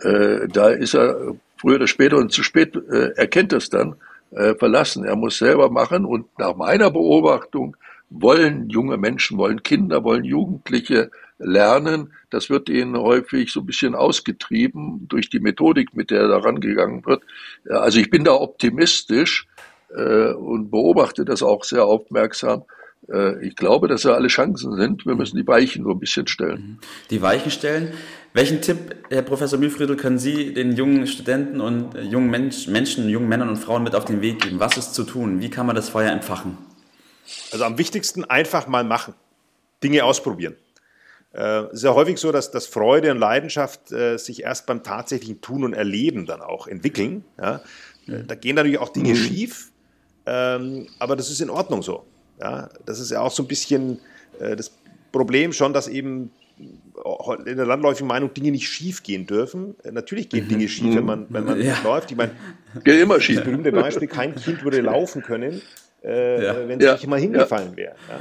Äh, 0.00 0.48
da 0.48 0.70
ist 0.70 0.94
er 0.94 1.34
früher 1.58 1.74
oder 1.76 1.88
später 1.88 2.16
und 2.16 2.32
zu 2.32 2.42
spät 2.42 2.74
äh, 2.74 3.10
erkennt 3.16 3.52
es 3.52 3.68
dann 3.68 3.96
äh, 4.30 4.54
verlassen. 4.54 5.04
Er 5.04 5.16
muss 5.16 5.36
selber 5.36 5.68
machen 5.68 6.06
und 6.06 6.26
nach 6.38 6.56
meiner 6.56 6.90
Beobachtung 6.90 7.76
wollen 8.10 8.68
junge 8.68 8.96
Menschen, 8.96 9.38
wollen 9.38 9.62
Kinder, 9.62 10.04
wollen 10.04 10.24
Jugendliche 10.24 11.10
lernen. 11.38 12.12
Das 12.28 12.50
wird 12.50 12.68
ihnen 12.68 12.96
häufig 12.96 13.52
so 13.52 13.60
ein 13.60 13.66
bisschen 13.66 13.94
ausgetrieben 13.94 15.06
durch 15.08 15.30
die 15.30 15.40
Methodik, 15.40 15.94
mit 15.94 16.10
der 16.10 16.28
da 16.28 16.38
rangegangen 16.38 17.06
wird. 17.06 17.22
Also 17.68 18.00
ich 18.00 18.10
bin 18.10 18.24
da 18.24 18.32
optimistisch 18.32 19.46
äh, 19.94 20.32
und 20.32 20.70
beobachte 20.70 21.24
das 21.24 21.42
auch 21.42 21.64
sehr 21.64 21.84
aufmerksam. 21.84 22.64
Äh, 23.08 23.46
ich 23.46 23.56
glaube, 23.56 23.88
dass 23.88 24.02
da 24.02 24.14
alle 24.14 24.28
Chancen 24.28 24.76
sind. 24.76 25.06
Wir 25.06 25.14
müssen 25.14 25.36
die 25.36 25.46
Weichen 25.46 25.84
nur 25.84 25.94
ein 25.94 26.00
bisschen 26.00 26.26
stellen. 26.26 26.60
Mhm. 26.60 26.78
Die 27.10 27.22
Weichen 27.22 27.50
stellen. 27.50 27.92
Welchen 28.32 28.60
Tipp, 28.60 28.78
Herr 29.08 29.22
Professor 29.22 29.58
Mühlfriedl, 29.58 29.96
können 29.96 30.18
Sie 30.18 30.54
den 30.54 30.76
jungen 30.76 31.08
Studenten 31.08 31.60
und 31.60 31.94
jungen 31.96 32.30
Mensch, 32.30 32.68
Menschen, 32.68 33.08
jungen 33.08 33.28
Männern 33.28 33.48
und 33.48 33.56
Frauen 33.56 33.82
mit 33.82 33.96
auf 33.96 34.04
den 34.04 34.20
Weg 34.20 34.42
geben? 34.42 34.60
Was 34.60 34.76
ist 34.76 34.94
zu 34.94 35.02
tun? 35.02 35.40
Wie 35.40 35.50
kann 35.50 35.66
man 35.66 35.74
das 35.74 35.88
Feuer 35.88 36.12
entfachen? 36.12 36.69
Also 37.52 37.64
am 37.64 37.78
wichtigsten 37.78 38.24
einfach 38.24 38.66
mal 38.66 38.84
machen. 38.84 39.14
Dinge 39.82 40.04
ausprobieren. 40.04 40.56
Äh, 41.32 41.64
es 41.66 41.74
ist 41.74 41.84
ja 41.84 41.94
häufig 41.94 42.18
so, 42.18 42.32
dass, 42.32 42.50
dass 42.50 42.66
Freude 42.66 43.10
und 43.10 43.18
Leidenschaft 43.18 43.92
äh, 43.92 44.16
sich 44.18 44.42
erst 44.42 44.66
beim 44.66 44.82
tatsächlichen 44.82 45.40
Tun 45.40 45.64
und 45.64 45.74
Erleben 45.74 46.26
dann 46.26 46.40
auch 46.40 46.66
entwickeln. 46.66 47.24
Ja? 47.38 47.62
Äh, 48.08 48.24
da 48.26 48.34
gehen 48.34 48.56
natürlich 48.56 48.78
auch 48.78 48.90
Dinge 48.90 49.10
mhm. 49.10 49.16
schief, 49.16 49.70
ähm, 50.26 50.88
aber 50.98 51.16
das 51.16 51.30
ist 51.30 51.40
in 51.40 51.50
Ordnung 51.50 51.82
so. 51.82 52.04
Ja? 52.40 52.68
Das 52.84 52.98
ist 52.98 53.10
ja 53.10 53.20
auch 53.20 53.32
so 53.32 53.44
ein 53.44 53.48
bisschen 53.48 54.00
äh, 54.38 54.56
das 54.56 54.72
Problem 55.12 55.52
schon, 55.52 55.72
dass 55.72 55.88
eben 55.88 56.30
in 57.46 57.56
der 57.56 57.64
landläufigen 57.64 58.06
Meinung 58.06 58.34
Dinge 58.34 58.50
nicht 58.50 58.68
schief 58.68 59.02
gehen 59.02 59.26
dürfen. 59.26 59.76
Natürlich 59.90 60.28
gehen 60.28 60.44
mhm. 60.44 60.48
Dinge 60.50 60.68
schief, 60.68 60.94
wenn 60.94 61.06
man, 61.06 61.26
wenn 61.30 61.44
man 61.44 61.62
ja. 61.62 61.80
läuft. 61.82 62.10
Ich 62.10 62.16
meine, 62.18 62.32
Geht 62.84 63.00
immer 63.00 63.18
schief. 63.18 63.36
Das 63.36 63.44
berühmte 63.46 63.72
Beispiel, 63.72 64.08
kein 64.08 64.34
Kind 64.34 64.62
würde 64.62 64.82
laufen 64.82 65.22
können, 65.22 65.62
äh, 66.04 66.44
ja. 66.44 66.68
wenn 66.68 66.78
es 66.78 66.84
ja. 66.84 66.92
nicht 66.92 67.06
mal 67.06 67.20
hingefallen 67.20 67.76
wäre. 67.76 67.94
Ja? 68.08 68.20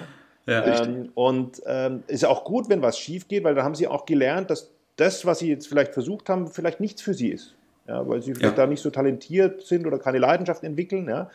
Ja, 0.49 0.83
ähm, 0.83 1.11
und 1.13 1.61
ähm, 1.67 2.03
ist 2.07 2.25
auch 2.25 2.43
gut, 2.43 2.69
wenn 2.69 2.81
was 2.81 2.97
schief 2.97 3.27
geht, 3.27 3.43
weil 3.43 3.53
da 3.53 3.63
haben 3.63 3.75
sie 3.75 3.87
auch 3.87 4.05
gelernt, 4.05 4.49
dass 4.49 4.71
das, 4.95 5.25
was 5.25 5.39
sie 5.39 5.49
jetzt 5.49 5.67
vielleicht 5.67 5.93
versucht 5.93 6.27
haben, 6.27 6.47
vielleicht 6.47 6.79
nichts 6.79 7.01
für 7.01 7.13
sie 7.13 7.29
ist. 7.29 7.55
Ja, 7.87 8.07
weil 8.07 8.21
sie 8.21 8.33
vielleicht 8.33 8.57
ja. 8.57 8.65
da 8.65 8.67
nicht 8.67 8.81
so 8.81 8.89
talentiert 8.89 9.61
sind 9.61 9.85
oder 9.87 9.99
keine 9.99 10.19
Leidenschaft 10.19 10.63
entwickeln. 10.63 11.07
Ja. 11.07 11.29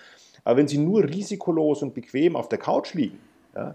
Aber 0.44 0.58
wenn 0.58 0.68
sie 0.68 0.78
nur 0.78 1.04
risikolos 1.04 1.82
und 1.82 1.94
bequem 1.94 2.36
auf 2.36 2.48
der 2.48 2.58
Couch 2.58 2.94
liegen 2.94 3.18
ja, 3.54 3.74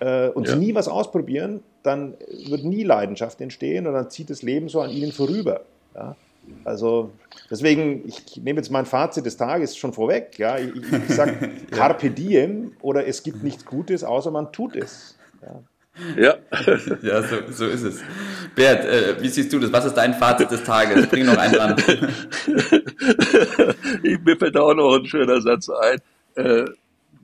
äh, 0.00 0.28
und 0.30 0.48
sie 0.48 0.56
nie 0.56 0.74
was 0.74 0.88
ausprobieren, 0.88 1.62
dann 1.82 2.14
wird 2.48 2.64
nie 2.64 2.82
Leidenschaft 2.82 3.40
entstehen 3.40 3.86
und 3.86 3.94
dann 3.94 4.10
zieht 4.10 4.30
das 4.30 4.42
Leben 4.42 4.68
so 4.68 4.80
an 4.80 4.90
ihnen 4.90 5.12
vorüber. 5.12 5.62
Ja. 5.94 6.16
Also 6.64 7.12
deswegen, 7.50 8.06
ich 8.06 8.40
nehme 8.42 8.58
jetzt 8.58 8.70
mein 8.70 8.86
Fazit 8.86 9.26
des 9.26 9.36
Tages 9.36 9.76
schon 9.76 9.92
vorweg. 9.92 10.38
Ja, 10.38 10.58
ich, 10.58 10.74
ich 10.74 11.14
sage 11.14 11.50
Carpe 11.70 12.10
diem 12.10 12.72
oder 12.80 13.06
es 13.06 13.22
gibt 13.22 13.42
nichts 13.42 13.64
Gutes, 13.64 14.04
außer 14.04 14.30
man 14.30 14.52
tut 14.52 14.76
es. 14.76 15.18
Ja. 15.42 15.62
Ja, 16.16 16.36
ja 17.02 17.22
so, 17.22 17.36
so 17.50 17.66
ist 17.66 17.82
es. 17.82 18.00
Bert, 18.54 18.86
äh, 18.86 19.20
wie 19.20 19.28
siehst 19.28 19.52
du 19.52 19.58
das? 19.58 19.70
Was 19.72 19.84
ist 19.84 19.94
dein 19.94 20.14
Fazit 20.14 20.50
des 20.50 20.64
Tages? 20.64 21.06
Bring 21.06 21.26
noch 21.26 21.36
einen 21.36 21.52
dran. 21.52 21.76
ich, 24.02 24.18
mir 24.20 24.36
fällt 24.38 24.56
auch 24.56 24.72
noch 24.72 24.96
ein 24.96 25.04
schöner 25.04 25.42
Satz 25.42 25.68
ein. 25.68 25.98
Äh, 26.34 26.64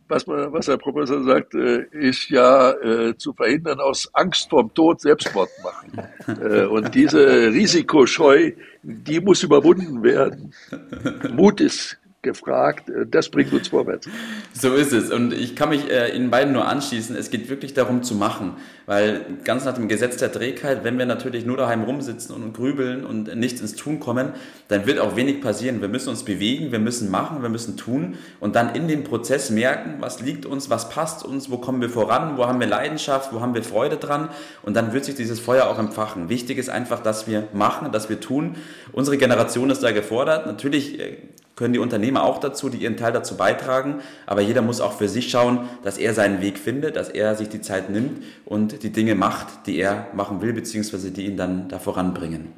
was, 0.09 0.27
man, 0.27 0.53
was 0.53 0.67
der 0.67 0.77
Professor 0.77 1.23
sagt, 1.23 1.55
äh, 1.55 1.85
ist 1.93 2.31
ja 2.31 2.73
äh, 2.73 3.17
zu 3.17 3.33
verhindern, 3.33 3.81
aus 3.81 4.09
Angst 4.15 4.51
vorm 4.51 4.73
Tod 4.75 5.01
Selbstmord 5.01 5.51
machen. 5.63 6.09
Äh, 6.43 6.67
und 6.67 6.95
diese 6.95 7.53
Risikoscheu, 7.53 8.53
die 8.83 9.21
muss 9.21 9.43
überwunden 9.43 10.03
werden. 10.03 10.55
Mut 11.31 11.61
ist 11.61 11.98
gefragt. 12.23 12.89
Äh, 12.91 13.07
das 13.07 13.29
bringt 13.29 13.53
uns 13.53 13.69
vorwärts. 13.69 14.09
So 14.53 14.75
ist 14.75 14.93
es. 14.93 15.11
Und 15.11 15.33
ich 15.33 15.57
kann 15.57 15.71
mich 15.71 15.91
äh, 15.91 16.15
Ihnen 16.15 16.31
beiden 16.31 16.53
nur 16.53 16.67
anschließen. 16.67 17.17
Es 17.17 17.31
geht 17.31 17.49
wirklich 17.49 17.75
darum 17.75 18.03
zu 18.03 18.15
machen. 18.15 18.57
Weil 18.87 19.21
ganz 19.45 19.67
nach 19.67 19.75
dem 19.75 19.87
Gesetz 19.87 20.17
der 20.17 20.33
Trägheit, 20.33 20.83
wenn 20.83 20.99
wir 20.99 21.05
natürlich 21.05 21.45
nur 21.45 21.59
daheim 21.59 21.83
rumsitzen 21.83 22.35
und 22.35 22.55
grübeln 22.55 23.05
und 23.05 23.37
nichts 23.37 23.61
ins 23.61 23.75
Tun 23.75 24.01
kommen, 24.01 24.33
dann 24.69 24.87
wird 24.87 24.99
auch 24.99 25.15
wenig 25.15 25.43
passieren. 25.43 25.83
Wir 25.83 25.89
müssen 25.89 26.09
uns 26.09 26.25
bewegen, 26.25 26.73
wir 26.73 26.79
müssen 26.79 27.11
machen, 27.11 27.43
wir 27.43 27.51
müssen 27.51 27.77
tun 27.77 28.17
und 28.41 28.57
dann 28.57 28.75
in 28.75 28.89
dem 28.89 29.05
Prozess 29.05 29.51
merken, 29.51 29.97
was 30.01 30.23
liegt 30.23 30.47
uns, 30.47 30.71
was 30.71 30.89
passt 30.89 31.23
uns, 31.23 31.51
wo 31.51 31.59
kommen 31.59 31.83
wir 31.83 31.91
voran, 31.91 32.39
wo 32.39 32.47
haben 32.47 32.61
wir 32.61 32.67
Leidenschaft, 32.67 33.33
wo 33.35 33.43
haben 33.43 33.55
wir 33.55 33.63
Freude 33.63 33.99
dran 33.99 34.31
und 34.63 34.75
dann 34.75 34.95
wird 34.95 35.05
sich 35.05 35.17
dieses 35.17 35.39
Feuer 35.39 35.67
auch 35.67 35.79
empfachen. 35.79 36.31
Wichtig 36.31 36.57
ist 36.57 36.71
einfach, 36.71 37.03
dass 37.03 37.27
wir 37.27 37.47
machen, 37.53 37.93
dass 37.93 38.09
wir 38.09 38.21
tun. 38.21 38.57
Unsere 38.93 39.19
Generation 39.19 39.69
ist 39.69 39.83
da 39.83 39.93
gefordert. 39.93 40.47
Natürlich 40.47 40.99
äh, 40.99 41.19
können 41.59 41.73
die 41.73 41.81
Unternehmer 41.81 42.23
auch 42.23 42.39
dazu, 42.39 42.69
die 42.69 42.79
ihren 42.79 42.97
Teil 42.97 43.13
dazu 43.13 43.37
beitragen. 43.37 43.97
Aber 44.27 44.41
jeder 44.41 44.63
muss 44.63 44.81
auch 44.81 44.93
für 44.93 45.09
sich 45.09 45.29
schauen, 45.29 45.69
dass 45.83 45.99
er 45.99 46.15
seinen 46.15 46.41
Weg 46.41 46.57
findet, 46.57 46.95
dass 46.95 47.09
er 47.09 47.35
sich 47.35 47.49
die 47.49 47.61
Zeit 47.61 47.91
nimmt 47.91 48.23
und 48.45 48.85
die 48.85 48.91
Dinge 48.91 49.17
macht, 49.17 49.67
die 49.67 49.79
er 49.79 50.07
machen 50.15 50.41
will, 50.41 50.53
beziehungsweise 50.53 51.11
die 51.11 51.27
ihn 51.27 51.37
dann 51.37 51.69
da 51.69 51.81
voranbringen. 51.81 52.53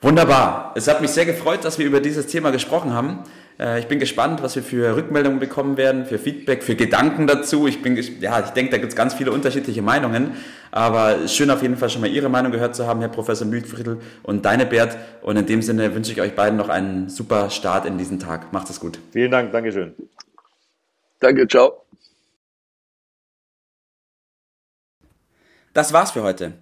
Wunderbar. 0.00 0.72
Es 0.76 0.86
hat 0.86 1.00
mich 1.00 1.10
sehr 1.10 1.26
gefreut, 1.26 1.64
dass 1.64 1.78
wir 1.78 1.86
über 1.86 2.00
dieses 2.00 2.28
Thema 2.28 2.50
gesprochen 2.50 2.92
haben. 2.92 3.24
Äh, 3.58 3.80
ich 3.80 3.86
bin 3.86 3.98
gespannt, 3.98 4.42
was 4.42 4.56
wir 4.56 4.62
für 4.62 4.96
Rückmeldungen 4.96 5.38
bekommen 5.38 5.76
werden, 5.76 6.06
für 6.06 6.18
Feedback, 6.18 6.62
für 6.62 6.74
Gedanken 6.74 7.26
dazu. 7.26 7.66
Ich 7.66 7.82
bin, 7.82 7.96
ja, 8.20 8.40
ich 8.40 8.50
denke, 8.50 8.72
da 8.72 8.78
gibt 8.78 8.92
es 8.92 8.96
ganz 8.96 9.14
viele 9.14 9.32
unterschiedliche 9.32 9.82
Meinungen. 9.82 10.32
Aber 10.70 11.28
schön 11.28 11.50
auf 11.50 11.62
jeden 11.62 11.76
Fall 11.76 11.90
schon 11.90 12.00
mal 12.00 12.10
Ihre 12.10 12.28
Meinung 12.28 12.50
gehört 12.52 12.74
zu 12.74 12.86
haben, 12.86 13.00
Herr 13.00 13.08
Professor 13.08 13.46
Mühlfriedl 13.46 13.98
und 14.22 14.44
deine 14.44 14.66
Bert. 14.66 14.96
Und 15.22 15.36
in 15.36 15.46
dem 15.46 15.62
Sinne 15.62 15.94
wünsche 15.94 16.12
ich 16.12 16.20
euch 16.20 16.34
beiden 16.34 16.56
noch 16.56 16.68
einen 16.68 17.08
super 17.08 17.50
Start 17.50 17.86
in 17.86 17.98
diesen 17.98 18.18
Tag. 18.18 18.52
Macht 18.52 18.70
es 18.70 18.80
gut. 18.80 18.98
Vielen 19.12 19.30
Dank. 19.30 19.52
Dankeschön. 19.52 19.94
Danke. 21.20 21.46
Ciao. 21.46 21.84
Das 25.74 25.92
war's 25.92 26.10
für 26.10 26.22
heute. 26.22 26.61